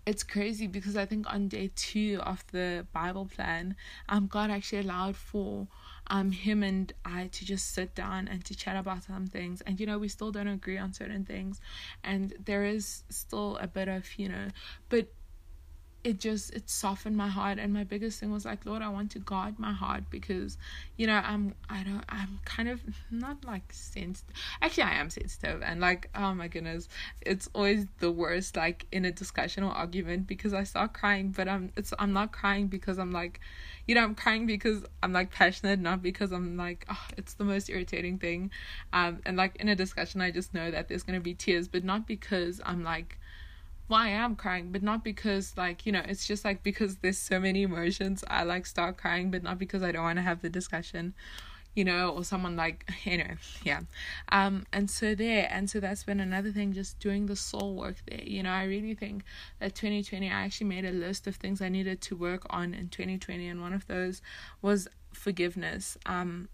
it's 0.05 0.23
crazy 0.23 0.65
because 0.65 0.97
I 0.97 1.05
think 1.05 1.31
on 1.31 1.47
day 1.47 1.69
two 1.75 2.19
of 2.23 2.43
the 2.51 2.87
Bible 2.91 3.29
plan, 3.33 3.75
um, 4.09 4.27
God 4.27 4.49
actually 4.49 4.79
allowed 4.79 5.15
for 5.15 5.67
um 6.11 6.31
him 6.31 6.61
and 6.61 6.93
I 7.05 7.27
to 7.27 7.45
just 7.45 7.73
sit 7.73 7.95
down 7.95 8.27
and 8.27 8.45
to 8.45 8.55
chat 8.55 8.75
about 8.75 9.03
some 9.03 9.25
things. 9.25 9.61
And 9.61 9.79
you 9.79 9.87
know, 9.87 9.97
we 9.97 10.09
still 10.09 10.31
don't 10.31 10.47
agree 10.47 10.77
on 10.77 10.93
certain 10.93 11.25
things, 11.25 11.59
and 12.03 12.33
there 12.45 12.65
is 12.65 13.03
still 13.09 13.57
a 13.57 13.67
bit 13.67 13.87
of 13.87 14.05
you 14.19 14.29
know, 14.29 14.47
but 14.89 15.07
it 16.03 16.19
just 16.19 16.53
it 16.53 16.69
softened 16.69 17.15
my 17.15 17.27
heart. 17.27 17.59
And 17.59 17.73
my 17.73 17.83
biggest 17.83 18.19
thing 18.19 18.31
was 18.31 18.45
like 18.45 18.65
lord 18.65 18.81
i 18.81 18.89
want 18.89 19.11
to 19.11 19.19
guard 19.19 19.59
my 19.59 19.71
heart 19.71 20.03
because 20.09 20.57
you 20.97 21.07
know 21.07 21.21
i'm 21.23 21.53
i 21.69 21.83
don't 21.83 22.03
i'm 22.09 22.39
kind 22.45 22.69
of 22.69 22.81
not 23.09 23.43
like 23.45 23.63
sensitive 23.71 24.33
actually 24.61 24.83
i 24.83 24.93
am 24.93 25.09
sensitive 25.09 25.61
and 25.61 25.79
like 25.79 26.09
oh 26.15 26.33
my 26.33 26.47
goodness 26.47 26.87
it's 27.21 27.49
always 27.53 27.85
the 27.99 28.11
worst 28.11 28.55
like 28.55 28.85
in 28.91 29.05
a 29.05 29.11
discussion 29.11 29.63
or 29.63 29.71
argument 29.71 30.27
because 30.27 30.53
i 30.53 30.63
start 30.63 30.93
crying 30.93 31.29
but 31.29 31.47
i'm 31.47 31.71
it's 31.75 31.93
i'm 31.99 32.13
not 32.13 32.31
crying 32.31 32.67
because 32.67 32.97
i'm 32.97 33.11
like 33.11 33.39
you 33.87 33.95
know 33.95 34.01
i'm 34.01 34.15
crying 34.15 34.45
because 34.45 34.83
i'm 35.03 35.13
like 35.13 35.31
passionate 35.31 35.79
not 35.79 36.01
because 36.01 36.31
i'm 36.31 36.57
like 36.57 36.85
oh, 36.89 37.07
it's 37.17 37.33
the 37.33 37.43
most 37.43 37.69
irritating 37.69 38.17
thing. 38.17 38.51
Um 38.93 39.19
and 39.25 39.37
like 39.37 39.55
in 39.57 39.67
a 39.67 39.75
discussion 39.75 40.21
i 40.21 40.31
just 40.31 40.53
know 40.53 40.71
that 40.71 40.87
there's 40.87 41.03
going 41.03 41.19
to 41.19 41.23
be 41.23 41.33
tears 41.33 41.67
but 41.67 41.83
not 41.83 42.07
because 42.07 42.61
i'm 42.65 42.83
like 42.83 43.17
why 43.91 44.07
I 44.07 44.11
am 44.11 44.37
crying, 44.37 44.71
but 44.71 44.81
not 44.81 45.03
because 45.03 45.55
like, 45.57 45.85
you 45.85 45.91
know, 45.91 46.01
it's 46.07 46.25
just 46.25 46.45
like 46.45 46.63
because 46.63 46.95
there's 46.97 47.17
so 47.17 47.39
many 47.39 47.63
emotions, 47.63 48.23
I 48.29 48.43
like 48.43 48.65
start 48.65 48.95
crying, 48.97 49.29
but 49.31 49.43
not 49.43 49.59
because 49.59 49.83
I 49.83 49.91
don't 49.91 50.03
want 50.03 50.17
to 50.17 50.23
have 50.23 50.41
the 50.41 50.49
discussion, 50.49 51.13
you 51.75 51.83
know, 51.83 52.09
or 52.09 52.23
someone 52.23 52.55
like 52.55 52.89
you 53.03 53.17
know, 53.17 53.33
yeah. 53.63 53.81
Um 54.31 54.65
and 54.71 54.89
so 54.89 55.13
there 55.13 55.49
and 55.51 55.69
so 55.69 55.81
that's 55.81 56.05
been 56.05 56.21
another 56.21 56.51
thing, 56.51 56.71
just 56.71 56.99
doing 56.99 57.25
the 57.25 57.35
soul 57.35 57.75
work 57.75 57.97
there. 58.09 58.23
You 58.23 58.43
know, 58.43 58.51
I 58.51 58.63
really 58.63 58.95
think 58.95 59.23
that 59.59 59.75
twenty 59.75 60.03
twenty 60.03 60.29
I 60.29 60.45
actually 60.45 60.67
made 60.67 60.85
a 60.85 60.91
list 60.91 61.27
of 61.27 61.35
things 61.35 61.61
I 61.61 61.67
needed 61.67 61.99
to 62.03 62.15
work 62.15 62.45
on 62.49 62.73
in 62.73 62.87
twenty 62.87 63.17
twenty 63.17 63.49
and 63.49 63.61
one 63.61 63.73
of 63.73 63.85
those 63.87 64.21
was 64.61 64.87
forgiveness. 65.11 65.97
Um 66.05 66.47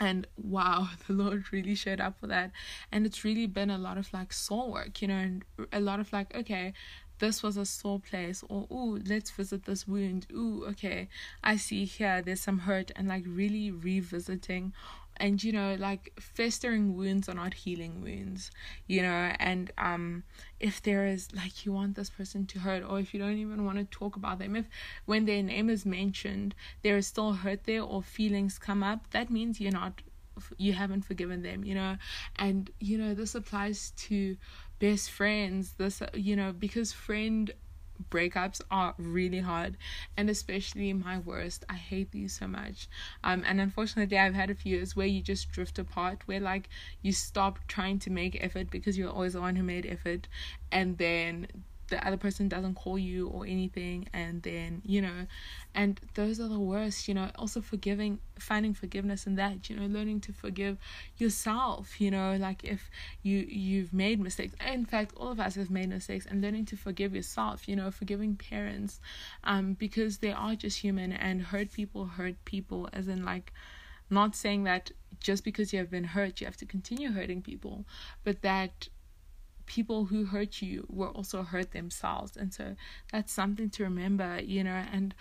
and 0.00 0.26
wow 0.36 0.88
the 1.06 1.12
lord 1.12 1.44
really 1.52 1.74
showed 1.74 2.00
up 2.00 2.18
for 2.20 2.26
that. 2.26 2.50
And 2.90 3.06
it's 3.06 3.24
really 3.24 3.46
been 3.46 3.70
a 3.70 3.78
lot 3.78 3.98
of 3.98 4.12
like 4.12 4.32
soul 4.32 4.72
work 4.72 5.00
you 5.02 5.08
know 5.08 5.16
and 5.16 5.44
a 5.72 5.80
lot 5.80 6.00
of 6.00 6.12
like 6.12 6.34
okay 6.34 6.72
this 7.20 7.42
was 7.42 7.56
a 7.56 7.64
sore 7.64 8.00
place 8.00 8.42
or 8.48 8.66
ooh 8.72 9.00
let's 9.06 9.30
visit 9.30 9.64
this 9.64 9.86
wound. 9.86 10.26
Ooh 10.32 10.64
okay 10.68 11.08
i 11.42 11.56
see 11.56 11.84
here 11.84 12.20
there's 12.22 12.40
some 12.40 12.60
hurt 12.60 12.90
and 12.96 13.08
like 13.08 13.24
really 13.26 13.70
revisiting 13.70 14.72
and 15.18 15.42
you 15.42 15.52
know 15.52 15.76
like 15.78 16.12
festering 16.18 16.96
wounds 16.96 17.28
are 17.28 17.34
not 17.34 17.54
healing 17.54 18.00
wounds 18.02 18.50
you 18.86 19.00
know 19.00 19.32
and 19.38 19.72
um 19.78 20.22
if 20.60 20.82
there 20.82 21.06
is 21.06 21.28
like 21.34 21.64
you 21.64 21.72
want 21.72 21.94
this 21.94 22.10
person 22.10 22.46
to 22.46 22.58
hurt 22.58 22.82
or 22.82 22.98
if 22.98 23.14
you 23.14 23.20
don't 23.20 23.38
even 23.38 23.64
want 23.64 23.78
to 23.78 23.84
talk 23.84 24.16
about 24.16 24.38
them 24.38 24.56
if 24.56 24.66
when 25.04 25.24
their 25.24 25.42
name 25.42 25.70
is 25.70 25.86
mentioned 25.86 26.54
there 26.82 26.96
is 26.96 27.06
still 27.06 27.32
hurt 27.32 27.64
there 27.64 27.82
or 27.82 28.02
feelings 28.02 28.58
come 28.58 28.82
up 28.82 29.10
that 29.10 29.30
means 29.30 29.60
you're 29.60 29.72
not 29.72 30.02
you 30.56 30.72
haven't 30.72 31.02
forgiven 31.02 31.42
them 31.42 31.64
you 31.64 31.74
know 31.74 31.96
and 32.36 32.70
you 32.80 32.98
know 32.98 33.14
this 33.14 33.34
applies 33.34 33.92
to 33.96 34.36
best 34.80 35.10
friends 35.10 35.74
this 35.78 36.02
you 36.12 36.34
know 36.34 36.52
because 36.52 36.92
friend 36.92 37.52
breakups 38.10 38.60
are 38.70 38.94
really 38.98 39.40
hard 39.40 39.76
and 40.16 40.28
especially 40.30 40.92
my 40.92 41.18
worst. 41.18 41.64
I 41.68 41.74
hate 41.74 42.10
these 42.12 42.38
so 42.38 42.46
much. 42.46 42.88
Um 43.22 43.42
and 43.46 43.60
unfortunately 43.60 44.18
i've 44.18 44.34
had 44.34 44.50
a 44.50 44.54
few 44.54 44.76
years 44.76 44.96
where 44.96 45.06
you 45.06 45.22
just 45.22 45.50
drift 45.50 45.78
apart 45.78 46.22
where 46.26 46.40
like 46.40 46.68
you 47.02 47.12
stop 47.12 47.58
trying 47.68 47.98
to 48.00 48.10
make 48.10 48.42
effort 48.42 48.70
because 48.70 48.98
you're 48.98 49.10
always 49.10 49.34
the 49.34 49.40
one 49.40 49.56
who 49.56 49.62
made 49.62 49.86
effort 49.86 50.28
and 50.70 50.98
then 50.98 51.46
the 51.88 52.06
other 52.06 52.16
person 52.16 52.48
doesn't 52.48 52.74
call 52.74 52.98
you 52.98 53.28
or 53.28 53.44
anything 53.46 54.08
and 54.12 54.42
then 54.42 54.80
you 54.84 55.00
know 55.00 55.26
and 55.74 56.00
those 56.14 56.40
are 56.40 56.48
the 56.48 56.58
worst 56.58 57.08
you 57.08 57.14
know 57.14 57.30
also 57.36 57.60
forgiving 57.60 58.18
finding 58.38 58.72
forgiveness 58.74 59.26
in 59.26 59.34
that 59.34 59.68
you 59.68 59.76
know 59.76 59.86
learning 59.86 60.20
to 60.20 60.32
forgive 60.32 60.78
yourself 61.18 62.00
you 62.00 62.10
know 62.10 62.36
like 62.36 62.64
if 62.64 62.90
you 63.22 63.46
you've 63.48 63.92
made 63.92 64.20
mistakes. 64.20 64.54
In 64.66 64.84
fact 64.84 65.12
all 65.16 65.28
of 65.28 65.40
us 65.40 65.54
have 65.56 65.70
made 65.70 65.88
mistakes 65.88 66.26
and 66.26 66.40
learning 66.40 66.66
to 66.66 66.76
forgive 66.76 67.14
yourself 67.14 67.68
you 67.68 67.76
know 67.76 67.90
forgiving 67.90 68.36
parents 68.36 69.00
um 69.44 69.74
because 69.74 70.18
they 70.18 70.32
are 70.32 70.54
just 70.54 70.78
human 70.78 71.12
and 71.12 71.42
hurt 71.42 71.72
people 71.72 72.06
hurt 72.06 72.42
people 72.44 72.88
as 72.92 73.08
in 73.08 73.24
like 73.24 73.52
not 74.10 74.36
saying 74.36 74.64
that 74.64 74.90
just 75.20 75.44
because 75.44 75.72
you 75.72 75.78
have 75.78 75.90
been 75.90 76.04
hurt 76.04 76.40
you 76.40 76.46
have 76.46 76.56
to 76.56 76.66
continue 76.66 77.12
hurting 77.12 77.42
people 77.42 77.84
but 78.22 78.42
that 78.42 78.88
people 79.66 80.06
who 80.06 80.26
hurt 80.26 80.62
you 80.62 80.86
will 80.88 81.08
also 81.08 81.42
hurt 81.42 81.72
themselves. 81.72 82.36
And 82.36 82.52
so 82.52 82.76
that's 83.12 83.32
something 83.32 83.70
to 83.70 83.84
remember, 83.84 84.40
you 84.42 84.64
know. 84.64 84.84
And 84.92 85.14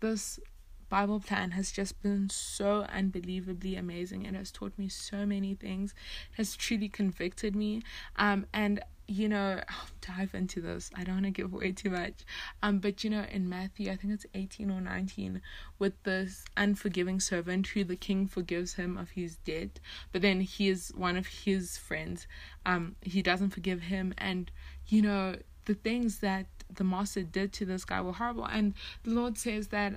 this 0.00 0.40
Bible 0.88 1.20
plan 1.20 1.52
has 1.52 1.70
just 1.70 2.02
been 2.02 2.28
so 2.28 2.86
unbelievably 2.92 3.76
amazing. 3.76 4.24
It 4.24 4.34
has 4.34 4.50
taught 4.50 4.76
me 4.76 4.88
so 4.88 5.24
many 5.24 5.54
things, 5.54 5.94
it 6.32 6.36
has 6.36 6.56
truly 6.56 6.88
convicted 6.88 7.54
me. 7.54 7.82
Um, 8.16 8.46
and 8.52 8.80
you 9.10 9.28
know, 9.28 9.60
I'll 9.68 10.16
dive 10.16 10.34
into 10.34 10.60
this. 10.60 10.88
I 10.94 11.02
don't 11.02 11.16
want 11.16 11.24
to 11.24 11.32
give 11.32 11.52
away 11.52 11.72
too 11.72 11.90
much. 11.90 12.24
Um, 12.62 12.78
but 12.78 13.02
you 13.02 13.10
know, 13.10 13.24
in 13.28 13.48
Matthew, 13.48 13.90
I 13.90 13.96
think 13.96 14.14
it's 14.14 14.24
18 14.34 14.70
or 14.70 14.80
19, 14.80 15.42
with 15.80 16.00
this 16.04 16.44
unforgiving 16.56 17.18
servant 17.18 17.66
who 17.66 17.82
the 17.82 17.96
king 17.96 18.28
forgives 18.28 18.74
him 18.74 18.96
of 18.96 19.10
his 19.10 19.36
debt, 19.38 19.80
but 20.12 20.22
then 20.22 20.40
he 20.40 20.68
is 20.68 20.92
one 20.94 21.16
of 21.16 21.26
his 21.26 21.76
friends. 21.76 22.28
Um, 22.64 22.94
he 23.02 23.20
doesn't 23.20 23.50
forgive 23.50 23.80
him, 23.80 24.14
and 24.16 24.48
you 24.86 25.02
know, 25.02 25.34
the 25.64 25.74
things 25.74 26.20
that 26.20 26.46
the 26.72 26.84
master 26.84 27.24
did 27.24 27.52
to 27.54 27.64
this 27.64 27.84
guy 27.84 28.00
were 28.00 28.12
horrible. 28.12 28.44
And 28.44 28.74
the 29.02 29.10
Lord 29.10 29.36
says 29.36 29.68
that, 29.68 29.94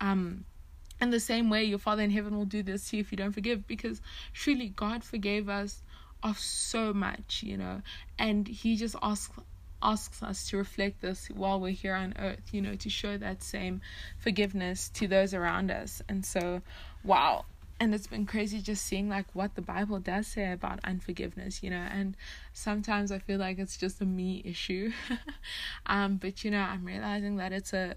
um, 0.00 0.44
in 1.00 1.10
the 1.10 1.20
same 1.20 1.48
way, 1.48 1.62
your 1.62 1.78
Father 1.78 2.02
in 2.02 2.10
heaven 2.10 2.36
will 2.36 2.44
do 2.44 2.64
this 2.64 2.90
to 2.90 2.96
you 2.96 3.02
if 3.02 3.12
you 3.12 3.16
don't 3.16 3.30
forgive, 3.30 3.68
because 3.68 4.02
truly 4.32 4.70
God 4.70 5.04
forgave 5.04 5.48
us 5.48 5.84
of 6.22 6.38
so 6.38 6.92
much, 6.92 7.42
you 7.44 7.56
know, 7.56 7.82
and 8.18 8.46
he 8.48 8.76
just 8.76 8.96
asks 9.02 9.38
asks 9.82 10.22
us 10.22 10.48
to 10.48 10.56
reflect 10.56 11.00
this 11.00 11.28
while 11.28 11.60
we're 11.60 11.72
here 11.72 11.94
on 11.94 12.14
earth, 12.18 12.42
you 12.52 12.60
know, 12.60 12.74
to 12.74 12.90
show 12.90 13.16
that 13.16 13.42
same 13.42 13.80
forgiveness 14.18 14.88
to 14.88 15.06
those 15.06 15.34
around 15.34 15.70
us. 15.70 16.02
And 16.08 16.24
so, 16.24 16.62
wow. 17.04 17.44
And 17.80 17.94
it's 17.94 18.08
been 18.08 18.26
crazy 18.26 18.60
just 18.60 18.84
seeing 18.84 19.08
like 19.08 19.26
what 19.34 19.54
the 19.54 19.62
Bible 19.62 20.00
does 20.00 20.26
say 20.26 20.50
about 20.50 20.80
unforgiveness, 20.82 21.62
you 21.62 21.70
know, 21.70 21.86
and 21.92 22.16
sometimes 22.52 23.12
I 23.12 23.20
feel 23.20 23.38
like 23.38 23.60
it's 23.60 23.76
just 23.76 24.00
a 24.00 24.04
me 24.04 24.42
issue. 24.44 24.90
um, 25.86 26.16
but 26.16 26.42
you 26.42 26.50
know, 26.50 26.60
I'm 26.60 26.84
realizing 26.84 27.36
that 27.36 27.52
it's 27.52 27.72
a 27.72 27.94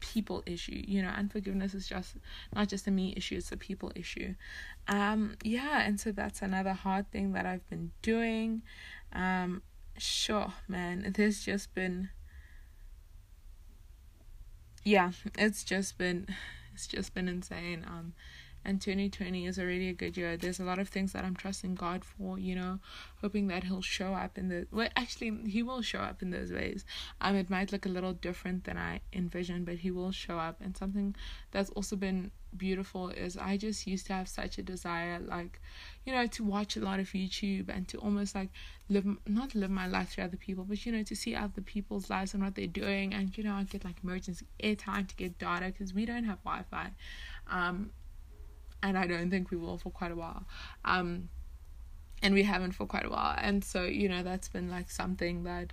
people 0.00 0.42
issue 0.46 0.82
you 0.86 1.02
know 1.02 1.08
unforgiveness 1.08 1.74
is 1.74 1.86
just 1.88 2.16
not 2.54 2.68
just 2.68 2.86
a 2.86 2.90
me 2.90 3.14
issue 3.16 3.36
it's 3.36 3.52
a 3.52 3.56
people 3.56 3.92
issue. 3.94 4.34
Um 4.86 5.36
yeah 5.42 5.82
and 5.86 5.98
so 6.00 6.12
that's 6.12 6.42
another 6.42 6.72
hard 6.72 7.10
thing 7.10 7.32
that 7.32 7.46
i've 7.46 7.68
been 7.68 7.90
doing. 8.02 8.62
Um 9.12 9.62
sure 9.96 10.52
man 10.68 11.12
there's 11.16 11.44
just 11.44 11.74
been 11.74 12.10
yeah 14.84 15.10
it's 15.36 15.64
just 15.64 15.98
been 15.98 16.26
it's 16.74 16.86
just 16.86 17.14
been 17.14 17.28
insane. 17.28 17.84
Um 17.86 18.12
and 18.68 18.82
2020 18.82 19.46
is 19.46 19.58
already 19.58 19.88
a 19.88 19.94
good 19.94 20.14
year. 20.14 20.36
There's 20.36 20.60
a 20.60 20.64
lot 20.64 20.78
of 20.78 20.90
things 20.90 21.14
that 21.14 21.24
I'm 21.24 21.34
trusting 21.34 21.74
God 21.74 22.04
for, 22.04 22.38
you 22.38 22.54
know, 22.54 22.80
hoping 23.22 23.46
that 23.46 23.64
He'll 23.64 23.80
show 23.80 24.12
up 24.12 24.36
in 24.36 24.50
the 24.50 24.66
well, 24.70 24.90
actually, 24.94 25.32
He 25.46 25.62
will 25.62 25.80
show 25.80 26.00
up 26.00 26.20
in 26.20 26.30
those 26.30 26.52
ways. 26.52 26.84
Um, 27.22 27.34
it 27.34 27.48
might 27.48 27.72
look 27.72 27.86
a 27.86 27.88
little 27.88 28.12
different 28.12 28.64
than 28.64 28.76
I 28.76 29.00
envisioned, 29.14 29.64
but 29.64 29.76
He 29.76 29.90
will 29.90 30.12
show 30.12 30.38
up. 30.38 30.60
And 30.60 30.76
something 30.76 31.16
that's 31.50 31.70
also 31.70 31.96
been 31.96 32.30
beautiful 32.58 33.08
is 33.08 33.38
I 33.38 33.56
just 33.56 33.86
used 33.86 34.06
to 34.08 34.12
have 34.12 34.28
such 34.28 34.58
a 34.58 34.62
desire, 34.62 35.18
like, 35.18 35.62
you 36.04 36.12
know, 36.12 36.26
to 36.26 36.44
watch 36.44 36.76
a 36.76 36.80
lot 36.80 37.00
of 37.00 37.06
YouTube 37.08 37.70
and 37.74 37.88
to 37.88 37.96
almost 37.96 38.34
like 38.34 38.50
live, 38.90 39.06
not 39.26 39.54
live 39.54 39.70
my 39.70 39.86
life 39.86 40.10
through 40.10 40.24
other 40.24 40.36
people, 40.36 40.64
but 40.64 40.84
you 40.84 40.92
know, 40.92 41.02
to 41.04 41.16
see 41.16 41.34
other 41.34 41.62
people's 41.62 42.10
lives 42.10 42.34
and 42.34 42.42
what 42.42 42.54
they're 42.54 42.66
doing. 42.66 43.14
And 43.14 43.36
you 43.38 43.44
know, 43.44 43.54
I 43.54 43.62
get 43.62 43.86
like 43.86 43.96
emergency 44.04 44.46
airtime 44.62 45.08
to 45.08 45.16
get 45.16 45.38
data 45.38 45.66
because 45.66 45.94
we 45.94 46.04
don't 46.04 46.24
have 46.24 46.44
Wi 46.44 46.64
Fi. 46.70 46.90
Um, 47.50 47.92
and 48.82 48.98
I 48.98 49.06
don't 49.06 49.30
think 49.30 49.50
we 49.50 49.56
will 49.56 49.78
for 49.78 49.90
quite 49.90 50.12
a 50.12 50.16
while. 50.16 50.44
Um, 50.84 51.28
and 52.22 52.34
we 52.34 52.42
haven't 52.42 52.72
for 52.72 52.86
quite 52.86 53.04
a 53.04 53.10
while. 53.10 53.36
And 53.38 53.64
so, 53.64 53.84
you 53.84 54.08
know, 54.08 54.22
that's 54.22 54.48
been 54.48 54.70
like 54.70 54.90
something 54.90 55.44
that 55.44 55.72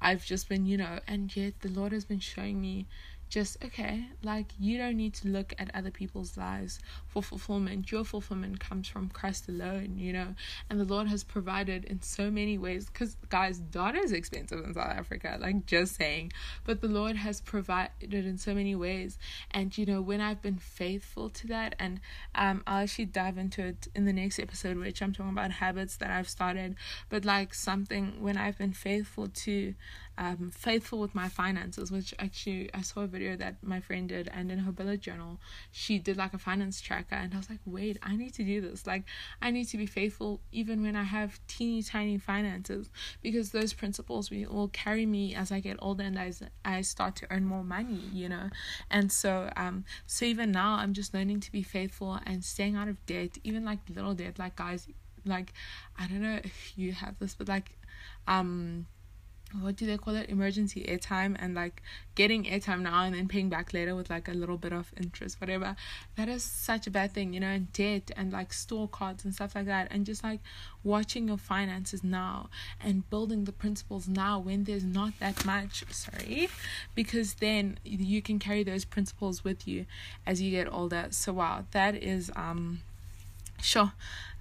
I've 0.00 0.24
just 0.24 0.48
been, 0.48 0.66
you 0.66 0.76
know, 0.76 1.00
and 1.06 1.34
yet 1.34 1.60
the 1.60 1.68
Lord 1.68 1.92
has 1.92 2.04
been 2.04 2.20
showing 2.20 2.60
me 2.60 2.86
just 3.28 3.62
okay 3.64 4.06
like 4.22 4.46
you 4.58 4.78
don't 4.78 4.96
need 4.96 5.14
to 5.14 5.28
look 5.28 5.52
at 5.58 5.70
other 5.74 5.90
people's 5.90 6.36
lives 6.36 6.78
for 7.06 7.22
fulfillment. 7.22 7.90
Your 7.90 8.04
fulfillment 8.04 8.60
comes 8.60 8.88
from 8.88 9.08
christ 9.08 9.48
alone 9.48 9.98
you 9.98 10.12
know? 10.12 10.34
And 10.70 10.80
the 10.80 10.84
lord 10.84 11.08
has 11.08 11.24
provided 11.24 11.84
in 11.84 12.02
so 12.02 12.30
many 12.30 12.58
ways. 12.58 12.86
Because 12.86 13.16
guys 13.28 13.58
data 13.58 13.98
is 13.98 14.12
expensive 14.12 14.64
in 14.64 14.74
south 14.74 14.90
africa 14.90 15.38
like 15.40 15.66
just 15.66 15.96
saying. 15.96 16.32
But 16.64 16.80
the 16.80 16.88
lord 16.88 17.16
has 17.16 17.40
provided 17.40 18.12
in 18.12 18.38
so 18.38 18.54
many 18.54 18.74
ways. 18.74 19.18
And 19.50 19.76
you 19.76 19.86
know 19.86 20.00
when 20.00 20.20
i've 20.20 20.42
been 20.42 20.58
faithful 20.58 21.28
to 21.30 21.46
that 21.48 21.74
and 21.78 22.00
um 22.34 22.62
i'll 22.66 22.82
actually 22.82 23.06
dive 23.06 23.38
into 23.38 23.62
it 23.64 23.88
in 23.94 24.04
the 24.04 24.12
next 24.12 24.38
episode 24.38 24.76
which 24.78 25.02
i'm 25.02 25.12
talking 25.12 25.32
about 25.32 25.50
habits 25.50 25.96
that 25.96 26.10
i've 26.10 26.28
started. 26.28 26.76
But 27.08 27.24
like 27.24 27.54
something 27.54 28.20
when 28.20 28.36
i've 28.36 28.58
been 28.58 28.72
faithful 28.72 29.28
to 29.28 29.74
um, 30.18 30.50
faithful 30.52 30.98
with 30.98 31.14
my 31.14 31.28
finances, 31.28 31.92
which 31.92 32.12
actually 32.18 32.68
I 32.74 32.82
saw 32.82 33.02
a 33.02 33.06
video 33.06 33.36
that 33.36 33.62
my 33.62 33.80
friend 33.80 34.08
did, 34.08 34.28
and 34.34 34.50
in 34.50 34.58
her 34.58 34.72
bullet 34.72 35.00
journal, 35.00 35.38
she 35.70 35.98
did 35.98 36.16
like 36.16 36.34
a 36.34 36.38
finance 36.38 36.80
tracker, 36.80 37.14
and 37.14 37.32
I 37.32 37.36
was 37.36 37.48
like, 37.48 37.60
wait, 37.64 37.98
I 38.02 38.16
need 38.16 38.34
to 38.34 38.44
do 38.44 38.60
this. 38.60 38.86
Like, 38.86 39.04
I 39.40 39.50
need 39.52 39.66
to 39.66 39.76
be 39.76 39.86
faithful 39.86 40.40
even 40.50 40.82
when 40.82 40.96
I 40.96 41.04
have 41.04 41.40
teeny 41.46 41.82
tiny 41.82 42.18
finances, 42.18 42.90
because 43.22 43.50
those 43.52 43.72
principles 43.72 44.30
will 44.30 44.68
carry 44.68 45.06
me 45.06 45.34
as 45.34 45.52
I 45.52 45.60
get 45.60 45.76
older 45.80 46.02
and 46.02 46.18
as 46.18 46.42
I 46.64 46.80
start 46.82 47.14
to 47.16 47.26
earn 47.30 47.44
more 47.44 47.64
money, 47.64 48.00
you 48.12 48.28
know. 48.28 48.50
And 48.90 49.12
so, 49.12 49.50
um, 49.56 49.84
so 50.06 50.24
even 50.24 50.50
now, 50.50 50.74
I'm 50.74 50.94
just 50.94 51.14
learning 51.14 51.40
to 51.40 51.52
be 51.52 51.62
faithful 51.62 52.18
and 52.26 52.44
staying 52.44 52.74
out 52.74 52.88
of 52.88 53.06
debt, 53.06 53.38
even 53.44 53.64
like 53.64 53.78
little 53.88 54.14
debt, 54.14 54.38
like 54.38 54.56
guys, 54.56 54.88
like 55.24 55.52
I 55.98 56.08
don't 56.08 56.22
know 56.22 56.40
if 56.42 56.72
you 56.76 56.92
have 56.92 57.18
this, 57.20 57.34
but 57.34 57.48
like, 57.48 57.70
um 58.26 58.86
what 59.60 59.76
do 59.76 59.86
they 59.86 59.96
call 59.96 60.14
it? 60.14 60.28
Emergency 60.28 60.84
airtime 60.88 61.36
and 61.38 61.54
like 61.54 61.82
getting 62.14 62.44
airtime 62.44 62.82
now 62.82 63.04
and 63.04 63.14
then 63.14 63.28
paying 63.28 63.48
back 63.48 63.72
later 63.72 63.94
with 63.94 64.10
like 64.10 64.28
a 64.28 64.32
little 64.32 64.58
bit 64.58 64.72
of 64.72 64.92
interest 64.96 65.40
whatever. 65.40 65.74
That 66.16 66.28
is 66.28 66.42
such 66.42 66.86
a 66.86 66.90
bad 66.90 67.12
thing 67.12 67.32
you 67.32 67.40
know 67.40 67.48
and 67.48 67.72
debt 67.72 68.10
and 68.16 68.32
like 68.32 68.52
store 68.52 68.88
cards 68.88 69.24
and 69.24 69.34
stuff 69.34 69.54
like 69.54 69.66
that 69.66 69.88
and 69.90 70.04
just 70.04 70.22
like 70.22 70.40
watching 70.84 71.28
your 71.28 71.38
finances 71.38 72.04
now 72.04 72.50
and 72.80 73.08
building 73.08 73.44
the 73.44 73.52
principles 73.52 74.08
now 74.08 74.38
when 74.38 74.64
there's 74.64 74.84
not 74.84 75.12
that 75.20 75.44
much 75.44 75.84
sorry 75.90 76.48
because 76.94 77.34
then 77.34 77.78
you 77.84 78.20
can 78.20 78.38
carry 78.38 78.62
those 78.62 78.84
principles 78.84 79.44
with 79.44 79.66
you 79.66 79.86
as 80.26 80.42
you 80.42 80.50
get 80.50 80.70
older. 80.72 81.06
So 81.10 81.32
wow 81.32 81.64
that 81.70 81.94
is 81.94 82.30
um 82.36 82.80
sure 83.62 83.92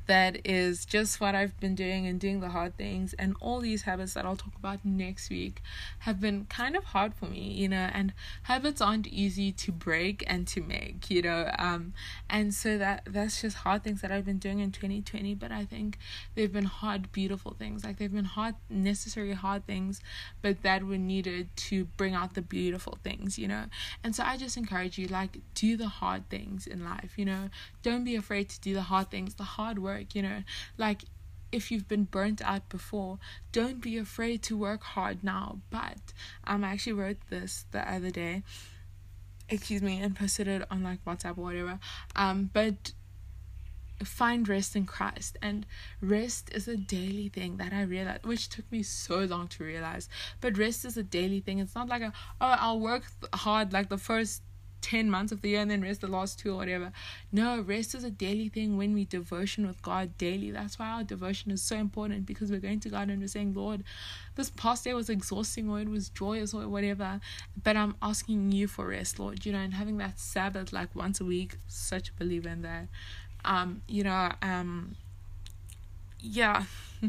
that 0.07 0.45
is 0.45 0.85
just 0.85 1.21
what 1.21 1.35
I've 1.35 1.57
been 1.59 1.75
doing 1.75 2.07
and 2.07 2.19
doing 2.19 2.39
the 2.39 2.49
hard 2.49 2.77
things. 2.77 3.13
And 3.19 3.35
all 3.39 3.59
these 3.59 3.83
habits 3.83 4.13
that 4.13 4.25
I'll 4.25 4.35
talk 4.35 4.55
about 4.57 4.83
next 4.83 5.29
week 5.29 5.61
have 5.99 6.19
been 6.19 6.45
kind 6.45 6.75
of 6.75 6.85
hard 6.85 7.13
for 7.13 7.25
me, 7.25 7.51
you 7.51 7.69
know, 7.69 7.89
and 7.93 8.13
habits 8.43 8.81
aren't 8.81 9.07
easy 9.07 9.51
to 9.51 9.71
break 9.71 10.23
and 10.27 10.47
to 10.47 10.61
make, 10.61 11.09
you 11.09 11.21
know. 11.21 11.51
Um, 11.59 11.93
and 12.29 12.53
so 12.53 12.77
that 12.77 13.03
that's 13.05 13.41
just 13.41 13.57
hard 13.57 13.83
things 13.83 14.01
that 14.01 14.11
I've 14.11 14.25
been 14.25 14.39
doing 14.39 14.59
in 14.59 14.71
2020. 14.71 15.35
But 15.35 15.51
I 15.51 15.65
think 15.65 15.97
they've 16.35 16.51
been 16.51 16.65
hard, 16.65 17.11
beautiful 17.11 17.55
things. 17.57 17.83
Like 17.83 17.97
they've 17.97 18.13
been 18.13 18.25
hard, 18.25 18.55
necessary 18.69 19.33
hard 19.33 19.65
things, 19.67 20.01
but 20.41 20.63
that 20.63 20.83
were 20.83 20.97
needed 20.97 21.49
to 21.55 21.85
bring 21.97 22.13
out 22.13 22.33
the 22.33 22.41
beautiful 22.41 22.97
things, 23.03 23.37
you 23.37 23.47
know. 23.47 23.65
And 24.03 24.15
so 24.15 24.23
I 24.23 24.37
just 24.37 24.57
encourage 24.57 24.97
you, 24.97 25.07
like, 25.07 25.39
do 25.53 25.75
the 25.75 25.87
hard 25.87 26.29
things 26.29 26.67
in 26.67 26.83
life, 26.83 27.13
you 27.17 27.25
know. 27.25 27.49
Don't 27.83 28.03
be 28.03 28.15
afraid 28.15 28.49
to 28.49 28.59
do 28.61 28.73
the 28.73 28.83
hard 28.83 29.11
things, 29.11 29.35
the 29.35 29.43
hard 29.43 29.79
work, 29.79 29.96
you 30.13 30.21
know. 30.21 30.43
Like 30.77 31.03
if 31.51 31.71
you've 31.71 31.87
been 31.87 32.03
burnt 32.03 32.41
out 32.41 32.69
before, 32.69 33.19
don't 33.51 33.81
be 33.81 33.97
afraid 33.97 34.41
to 34.43 34.57
work 34.57 34.83
hard 34.83 35.23
now. 35.23 35.59
But 35.69 36.13
um, 36.45 36.63
I 36.63 36.69
actually 36.69 36.93
wrote 36.93 37.17
this 37.29 37.65
the 37.71 37.89
other 37.89 38.11
day, 38.11 38.43
excuse 39.49 39.81
me, 39.81 40.01
and 40.01 40.15
posted 40.15 40.47
it 40.47 40.63
on 40.69 40.83
like 40.83 41.03
WhatsApp 41.05 41.37
or 41.37 41.43
whatever. 41.43 41.79
Um, 42.15 42.49
but 42.51 42.93
find 44.03 44.47
rest 44.47 44.75
in 44.75 44.85
Christ, 44.85 45.37
and 45.41 45.65
rest 46.01 46.49
is 46.53 46.67
a 46.67 46.77
daily 46.77 47.29
thing 47.29 47.57
that 47.57 47.73
I 47.73 47.81
realized, 47.83 48.25
which 48.25 48.49
took 48.49 48.71
me 48.71 48.83
so 48.83 49.19
long 49.19 49.47
to 49.49 49.63
realize. 49.63 50.09
But 50.41 50.57
rest 50.57 50.85
is 50.85 50.97
a 50.97 51.03
daily 51.03 51.39
thing. 51.39 51.59
It's 51.59 51.75
not 51.75 51.87
like 51.87 52.01
a 52.01 52.13
oh 52.41 52.55
I'll 52.59 52.79
work 52.79 53.03
hard 53.33 53.73
like 53.73 53.89
the 53.89 53.97
first 53.97 54.41
10 54.87 55.09
months 55.09 55.33
of 55.33 55.41
the 55.41 55.49
year 55.49 55.59
and 55.59 55.69
then 55.69 55.81
rest 55.81 55.99
the 55.99 56.07
last 56.07 56.39
two 56.39 56.53
or 56.53 56.55
whatever. 56.55 56.93
No, 57.29 57.59
rest 57.59 57.93
is 57.93 58.05
a 58.05 58.09
daily 58.09 58.47
thing 58.47 58.77
when 58.77 58.93
we 58.93 59.03
devotion 59.03 59.67
with 59.67 59.81
God 59.81 60.17
daily. 60.17 60.49
That's 60.49 60.79
why 60.79 60.87
our 60.87 61.03
devotion 61.03 61.51
is 61.51 61.61
so 61.61 61.75
important 61.75 62.25
because 62.25 62.49
we're 62.49 62.61
going 62.61 62.79
to 62.79 62.89
God 62.89 63.09
and 63.09 63.19
we're 63.19 63.27
saying, 63.27 63.53
Lord, 63.53 63.83
this 64.35 64.49
past 64.49 64.85
day 64.85 64.93
was 64.93 65.09
exhausting 65.09 65.69
or 65.69 65.81
it 65.81 65.89
was 65.89 66.07
joyous 66.07 66.53
or 66.53 66.69
whatever, 66.69 67.19
but 67.61 67.75
I'm 67.75 67.95
asking 68.01 68.53
you 68.53 68.67
for 68.67 68.87
rest, 68.87 69.19
Lord, 69.19 69.45
you 69.45 69.51
know, 69.51 69.59
and 69.59 69.73
having 69.73 69.97
that 69.97 70.19
Sabbath 70.19 70.71
like 70.71 70.95
once 70.95 71.19
a 71.19 71.25
week, 71.25 71.57
such 71.67 72.07
a 72.09 72.13
believer 72.13 72.47
in 72.47 72.61
that. 72.61 72.87
Um, 73.43 73.81
you 73.89 74.05
know, 74.05 74.31
um, 74.41 74.95
yeah. 76.21 76.63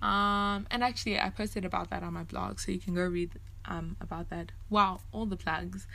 um, 0.00 0.66
and 0.70 0.82
actually, 0.82 1.20
I 1.20 1.28
posted 1.28 1.66
about 1.66 1.90
that 1.90 2.02
on 2.02 2.14
my 2.14 2.24
blog, 2.24 2.60
so 2.60 2.72
you 2.72 2.78
can 2.78 2.94
go 2.94 3.02
read 3.02 3.32
um 3.66 3.96
about 4.00 4.30
that. 4.30 4.52
Wow 4.70 5.00
all 5.12 5.26
the 5.26 5.36
plugs. 5.36 5.86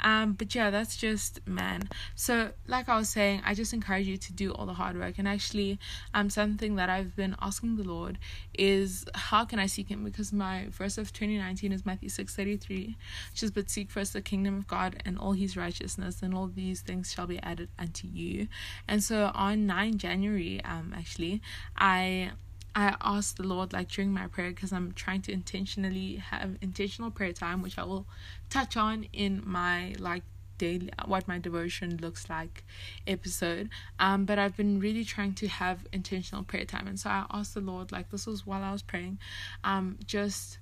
Um 0.00 0.32
but 0.32 0.54
yeah 0.54 0.70
that's 0.70 0.96
just 0.96 1.46
man. 1.46 1.88
So 2.14 2.50
like 2.66 2.88
i 2.88 2.96
was 2.96 3.08
saying 3.08 3.42
i 3.44 3.54
just 3.54 3.72
encourage 3.72 4.06
you 4.06 4.16
to 4.16 4.32
do 4.32 4.52
all 4.52 4.66
the 4.66 4.74
hard 4.74 4.98
work. 4.98 5.18
And 5.18 5.28
actually 5.28 5.78
um 6.14 6.30
something 6.30 6.76
that 6.76 6.88
i've 6.88 7.14
been 7.16 7.36
asking 7.40 7.76
the 7.76 7.84
lord 7.84 8.18
is 8.54 9.04
how 9.14 9.44
can 9.44 9.58
i 9.58 9.66
seek 9.66 9.88
him? 9.88 10.04
Because 10.04 10.32
my 10.32 10.66
verse 10.70 10.98
of 10.98 11.12
2019 11.12 11.72
is 11.72 11.84
matthew 11.84 12.08
6 12.08 12.34
33 12.34 12.96
which 13.32 13.42
is 13.42 13.50
but 13.50 13.70
seek 13.70 13.90
first 13.90 14.12
the 14.12 14.20
kingdom 14.20 14.56
of 14.56 14.66
god 14.66 15.02
and 15.04 15.18
all 15.18 15.32
his 15.32 15.56
righteousness 15.56 16.22
and 16.22 16.34
all 16.34 16.46
these 16.46 16.80
things 16.80 17.12
shall 17.12 17.26
be 17.26 17.38
added 17.42 17.68
unto 17.78 18.06
you. 18.06 18.48
And 18.86 19.02
so 19.02 19.30
on 19.34 19.66
9 19.66 19.98
january 19.98 20.62
um 20.64 20.94
actually 20.96 21.42
i 21.76 22.32
I 22.74 22.96
ask 23.00 23.36
the 23.36 23.42
Lord 23.42 23.72
like 23.72 23.88
during 23.88 24.12
my 24.12 24.26
prayer 24.26 24.50
because 24.50 24.72
I'm 24.72 24.92
trying 24.92 25.22
to 25.22 25.32
intentionally 25.32 26.16
have 26.16 26.56
intentional 26.60 27.10
prayer 27.10 27.32
time, 27.32 27.62
which 27.62 27.78
I 27.78 27.84
will 27.84 28.06
touch 28.50 28.76
on 28.76 29.06
in 29.12 29.42
my 29.44 29.94
like 29.98 30.22
daily 30.58 30.90
what 31.06 31.26
my 31.26 31.38
devotion 31.38 31.98
looks 32.02 32.28
like 32.28 32.64
episode. 33.06 33.70
Um, 33.98 34.24
but 34.24 34.38
I've 34.38 34.56
been 34.56 34.80
really 34.80 35.04
trying 35.04 35.34
to 35.34 35.48
have 35.48 35.86
intentional 35.92 36.44
prayer 36.44 36.64
time, 36.64 36.86
and 36.86 36.98
so 36.98 37.10
I 37.10 37.26
asked 37.32 37.54
the 37.54 37.60
Lord 37.60 37.92
like 37.92 38.10
this 38.10 38.26
was 38.26 38.46
while 38.46 38.62
I 38.62 38.72
was 38.72 38.82
praying, 38.82 39.18
um, 39.64 39.98
just 40.06 40.58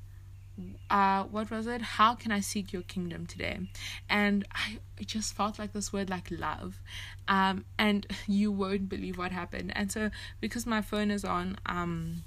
uh 0.91 1.25
what 1.25 1.51
was 1.51 1.67
it? 1.67 1.83
How 1.83 2.15
can 2.15 2.33
i 2.33 2.41
seek 2.41 2.73
your 2.73 2.83
kingdom 2.83 3.27
today? 3.27 3.61
And 4.09 4.47
i 4.53 4.79
just 5.05 5.35
felt 5.35 5.59
like 5.59 5.73
this 5.73 5.93
word 5.93 6.11
like 6.11 6.29
love. 6.31 6.81
Um 7.29 7.65
and 7.79 8.07
you 8.27 8.51
won't 8.53 8.89
believe 8.89 9.19
what 9.19 9.33
happened. 9.33 9.73
And 9.75 9.91
so 9.93 10.11
because 10.41 10.67
my 10.67 10.83
phone 10.83 11.11
is 11.11 11.25
on 11.25 11.59
um 11.67 12.25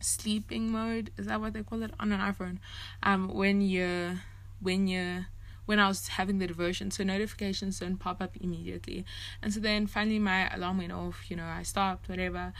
sleeping 0.00 0.70
mode 0.70 1.10
is 1.16 1.26
that 1.26 1.40
what 1.40 1.52
they 1.54 1.62
call 1.62 1.82
it? 1.82 1.92
On 1.98 2.12
an 2.12 2.20
iphone. 2.20 2.58
Um 3.02 3.28
when 3.28 3.60
you're 3.60 4.20
when 4.60 4.86
you're 4.86 5.26
when 5.66 5.78
I 5.78 5.88
was 5.88 6.08
having 6.08 6.38
the 6.38 6.46
devotion, 6.46 6.90
so 6.90 7.04
notifications 7.04 7.80
don't 7.80 7.98
pop 7.98 8.22
up 8.22 8.36
immediately. 8.40 9.04
And 9.42 9.52
so 9.52 9.60
then 9.60 9.86
finally 9.86 10.18
my 10.18 10.52
alarm 10.54 10.78
went 10.78 10.92
off, 10.92 11.30
you 11.30 11.36
know, 11.36 11.44
I 11.44 11.62
stopped, 11.62 12.08
whatever. 12.08 12.52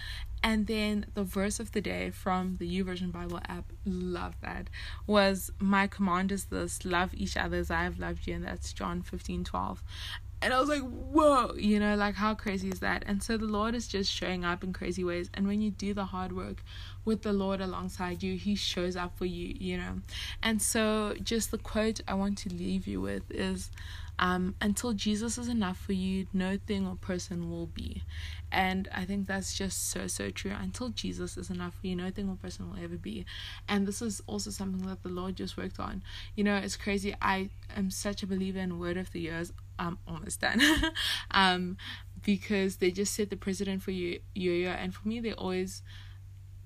And 0.42 0.66
then 0.66 1.06
the 1.14 1.24
verse 1.24 1.58
of 1.58 1.72
the 1.72 1.80
day 1.80 2.10
from 2.10 2.56
the 2.56 2.68
YouVersion 2.68 3.10
Bible 3.10 3.40
app, 3.48 3.72
love 3.84 4.34
that, 4.42 4.68
was 5.06 5.50
my 5.58 5.86
command 5.86 6.30
is 6.30 6.44
this 6.46 6.84
love 6.84 7.14
each 7.14 7.36
other 7.36 7.56
as 7.56 7.70
I 7.70 7.82
have 7.84 7.98
loved 7.98 8.26
you, 8.26 8.34
and 8.34 8.44
that's 8.44 8.72
John 8.72 9.02
15 9.02 9.44
12. 9.44 9.82
And 10.42 10.52
I 10.52 10.60
was 10.60 10.68
like, 10.68 10.82
whoa, 10.82 11.54
you 11.54 11.80
know, 11.80 11.96
like 11.96 12.14
how 12.14 12.34
crazy 12.34 12.68
is 12.68 12.80
that? 12.80 13.04
And 13.06 13.22
so 13.22 13.36
the 13.36 13.46
Lord 13.46 13.74
is 13.74 13.88
just 13.88 14.10
showing 14.10 14.44
up 14.44 14.62
in 14.62 14.72
crazy 14.72 15.02
ways. 15.02 15.30
And 15.34 15.46
when 15.46 15.62
you 15.62 15.70
do 15.70 15.94
the 15.94 16.04
hard 16.04 16.36
work 16.36 16.62
with 17.04 17.22
the 17.22 17.32
Lord 17.32 17.60
alongside 17.60 18.22
you, 18.22 18.36
He 18.36 18.54
shows 18.54 18.96
up 18.96 19.16
for 19.16 19.24
you, 19.24 19.56
you 19.58 19.78
know. 19.78 20.00
And 20.42 20.60
so 20.60 21.14
just 21.22 21.50
the 21.50 21.58
quote 21.58 22.00
I 22.06 22.14
want 22.14 22.38
to 22.38 22.50
leave 22.50 22.86
you 22.86 23.00
with 23.00 23.30
is, 23.30 23.70
um, 24.18 24.54
until 24.60 24.92
Jesus 24.92 25.38
is 25.38 25.48
enough 25.48 25.78
for 25.78 25.92
you, 25.92 26.26
no 26.32 26.58
thing 26.66 26.86
or 26.86 26.96
person 26.96 27.50
will 27.50 27.66
be. 27.66 28.02
And 28.50 28.88
I 28.94 29.04
think 29.04 29.26
that's 29.26 29.54
just 29.54 29.90
so, 29.90 30.06
so 30.06 30.30
true. 30.30 30.52
Until 30.58 30.88
Jesus 30.90 31.36
is 31.36 31.50
enough 31.50 31.74
for 31.80 31.86
you, 31.86 31.96
no 31.96 32.10
thing 32.10 32.28
or 32.28 32.36
person 32.36 32.70
will 32.70 32.82
ever 32.82 32.96
be. 32.96 33.26
And 33.68 33.86
this 33.86 34.00
is 34.00 34.22
also 34.26 34.50
something 34.50 34.86
that 34.88 35.02
the 35.02 35.08
Lord 35.08 35.36
just 35.36 35.56
worked 35.56 35.78
on. 35.78 36.02
You 36.34 36.44
know, 36.44 36.56
it's 36.56 36.76
crazy. 36.76 37.14
I 37.20 37.50
am 37.76 37.90
such 37.90 38.22
a 38.22 38.26
believer 38.26 38.60
in 38.60 38.78
Word 38.78 38.96
of 38.96 39.12
the 39.12 39.20
Years. 39.20 39.52
I'm 39.78 39.98
almost 40.08 40.40
done. 40.40 40.62
um, 41.30 41.76
because 42.24 42.76
they 42.76 42.90
just 42.90 43.14
set 43.14 43.30
the 43.30 43.36
president 43.36 43.82
for 43.82 43.90
you, 43.90 44.20
yo-yo. 44.34 44.70
And 44.70 44.94
for 44.94 45.06
me, 45.06 45.20
they 45.20 45.32
always 45.32 45.82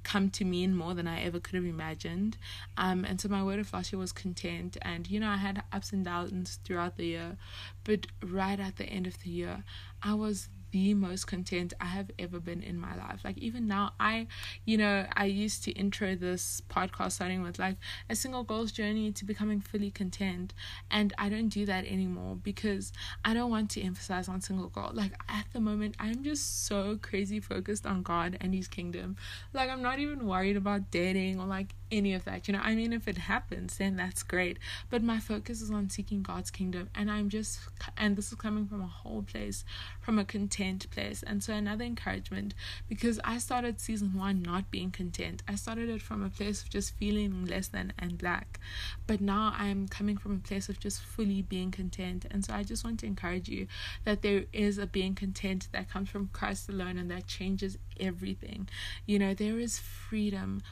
come 0.02 0.30
to 0.30 0.44
mean 0.44 0.76
more 0.76 0.94
than 0.94 1.06
I 1.06 1.22
ever 1.22 1.40
could 1.40 1.54
have 1.54 1.64
imagined. 1.64 2.36
Um, 2.76 3.04
and 3.04 3.20
so 3.20 3.28
my 3.28 3.42
word 3.42 3.58
of 3.58 3.72
last 3.72 3.92
year 3.92 4.00
was 4.00 4.12
content. 4.12 4.76
And, 4.82 5.08
you 5.10 5.20
know, 5.20 5.28
I 5.28 5.36
had 5.36 5.62
ups 5.72 5.92
and 5.92 6.04
downs 6.04 6.58
throughout 6.64 6.96
the 6.96 7.06
year. 7.06 7.36
But 7.84 8.06
right 8.22 8.58
at 8.58 8.76
the 8.76 8.84
end 8.84 9.06
of 9.06 9.22
the 9.22 9.30
year, 9.30 9.64
I 10.02 10.14
was 10.14 10.48
the 10.72 10.94
most 10.94 11.26
content 11.26 11.72
I 11.80 11.86
have 11.86 12.10
ever 12.18 12.40
been 12.40 12.62
in 12.62 12.78
my 12.78 12.94
life. 12.96 13.20
Like 13.24 13.38
even 13.38 13.66
now, 13.66 13.92
I, 13.98 14.26
you 14.64 14.76
know, 14.76 15.06
I 15.14 15.24
used 15.26 15.64
to 15.64 15.72
intro 15.72 16.14
this 16.14 16.62
podcast 16.68 17.12
starting 17.12 17.42
with 17.42 17.58
like 17.58 17.76
a 18.08 18.14
single 18.14 18.44
girl's 18.44 18.72
journey 18.72 19.12
to 19.12 19.24
becoming 19.24 19.60
fully 19.60 19.90
content, 19.90 20.54
and 20.90 21.12
I 21.18 21.28
don't 21.28 21.48
do 21.48 21.66
that 21.66 21.84
anymore 21.86 22.36
because 22.42 22.92
I 23.24 23.34
don't 23.34 23.50
want 23.50 23.70
to 23.70 23.82
emphasize 23.82 24.28
on 24.28 24.40
single 24.40 24.68
girl. 24.68 24.90
Like 24.92 25.12
at 25.28 25.46
the 25.52 25.60
moment, 25.60 25.96
I'm 25.98 26.22
just 26.22 26.66
so 26.66 26.98
crazy 27.00 27.40
focused 27.40 27.86
on 27.86 28.02
God 28.02 28.38
and 28.40 28.54
His 28.54 28.68
kingdom. 28.68 29.16
Like 29.52 29.70
I'm 29.70 29.82
not 29.82 29.98
even 29.98 30.26
worried 30.26 30.56
about 30.56 30.90
dating 30.90 31.40
or 31.40 31.46
like 31.46 31.74
any 31.90 32.14
of 32.14 32.24
that. 32.24 32.48
You 32.48 32.52
know, 32.52 32.60
I 32.62 32.74
mean, 32.74 32.92
if 32.92 33.08
it 33.08 33.18
happens, 33.18 33.76
then 33.76 33.96
that's 33.96 34.22
great. 34.22 34.58
But 34.88 35.02
my 35.02 35.18
focus 35.18 35.60
is 35.60 35.70
on 35.70 35.90
seeking 35.90 36.22
God's 36.22 36.50
kingdom, 36.50 36.88
and 36.94 37.10
I'm 37.10 37.28
just, 37.28 37.60
and 37.96 38.16
this 38.16 38.28
is 38.28 38.34
coming 38.34 38.66
from 38.66 38.80
a 38.80 38.86
whole 38.86 39.22
place, 39.22 39.64
from 40.00 40.18
a 40.18 40.24
content 40.24 40.90
place. 40.90 41.22
And 41.22 41.42
so, 41.42 41.52
another 41.52 41.84
encouragement 41.84 42.54
because 42.88 43.20
I 43.24 43.38
started 43.38 43.80
season 43.80 44.14
one 44.14 44.42
not 44.42 44.70
being 44.70 44.90
content. 44.90 45.42
I 45.48 45.54
started 45.54 45.88
it 45.88 46.02
from 46.02 46.22
a 46.22 46.30
place 46.30 46.62
of 46.62 46.70
just 46.70 46.94
feeling 46.94 47.44
less 47.44 47.68
than 47.68 47.92
and 47.98 48.22
lack, 48.22 48.60
but 49.06 49.20
now 49.20 49.54
I'm 49.56 49.88
coming 49.88 50.16
from 50.16 50.36
a 50.36 50.48
place 50.48 50.68
of 50.68 50.78
just 50.78 51.00
fully 51.00 51.42
being 51.42 51.70
content. 51.70 52.26
And 52.30 52.44
so, 52.44 52.54
I 52.54 52.62
just 52.62 52.84
want 52.84 53.00
to 53.00 53.06
encourage 53.06 53.48
you 53.48 53.66
that 54.04 54.22
there 54.22 54.44
is 54.52 54.78
a 54.78 54.86
being 54.86 55.14
content 55.14 55.68
that 55.72 55.90
comes 55.90 56.08
from 56.08 56.30
Christ 56.32 56.68
alone 56.68 56.98
and 56.98 57.10
that 57.10 57.26
changes 57.26 57.78
everything. 57.98 58.68
You 59.06 59.18
know, 59.18 59.34
there 59.34 59.58
is 59.58 59.78
freedom 59.78 60.62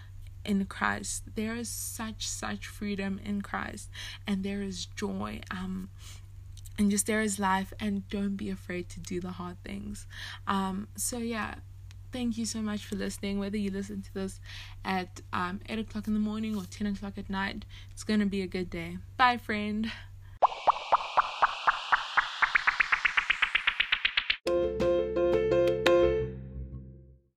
in 0.45 0.65
Christ. 0.67 1.25
There 1.35 1.57
is 1.57 1.69
such 1.69 2.27
such 2.27 2.67
freedom 2.67 3.21
in 3.25 3.43
Christ 3.43 3.91
and 4.27 4.45
there 4.45 4.63
is 4.63 4.87
joy. 4.87 5.41
Um 5.51 5.91
and 6.79 6.91
just 6.91 7.07
there 7.07 7.21
is 7.23 7.39
life 7.41 7.73
and 7.81 8.09
don't 8.09 8.37
be 8.37 8.51
afraid 8.51 8.89
to 8.91 9.01
do 9.01 9.21
the 9.21 9.33
hard 9.33 9.63
things. 9.65 10.07
Um 10.47 10.89
so 10.97 11.19
yeah, 11.19 11.57
thank 12.13 12.39
you 12.39 12.47
so 12.47 12.61
much 12.61 12.85
for 12.85 12.97
listening. 12.97 13.39
Whether 13.39 13.57
you 13.57 13.71
listen 13.71 14.03
to 14.03 14.15
this 14.15 14.41
at 14.85 15.21
um, 15.33 15.61
8 15.69 15.81
o'clock 15.81 16.07
in 16.07 16.15
the 16.15 16.21
morning 16.21 16.57
or 16.57 16.65
10 16.65 16.87
o'clock 16.87 17.19
at 17.19 17.29
night, 17.29 17.65
it's 17.93 18.05
going 18.05 18.21
to 18.21 18.27
be 18.27 18.43
a 18.43 18.47
good 18.47 18.71
day. 18.71 18.99
Bye, 19.17 19.37
friend. 19.37 19.91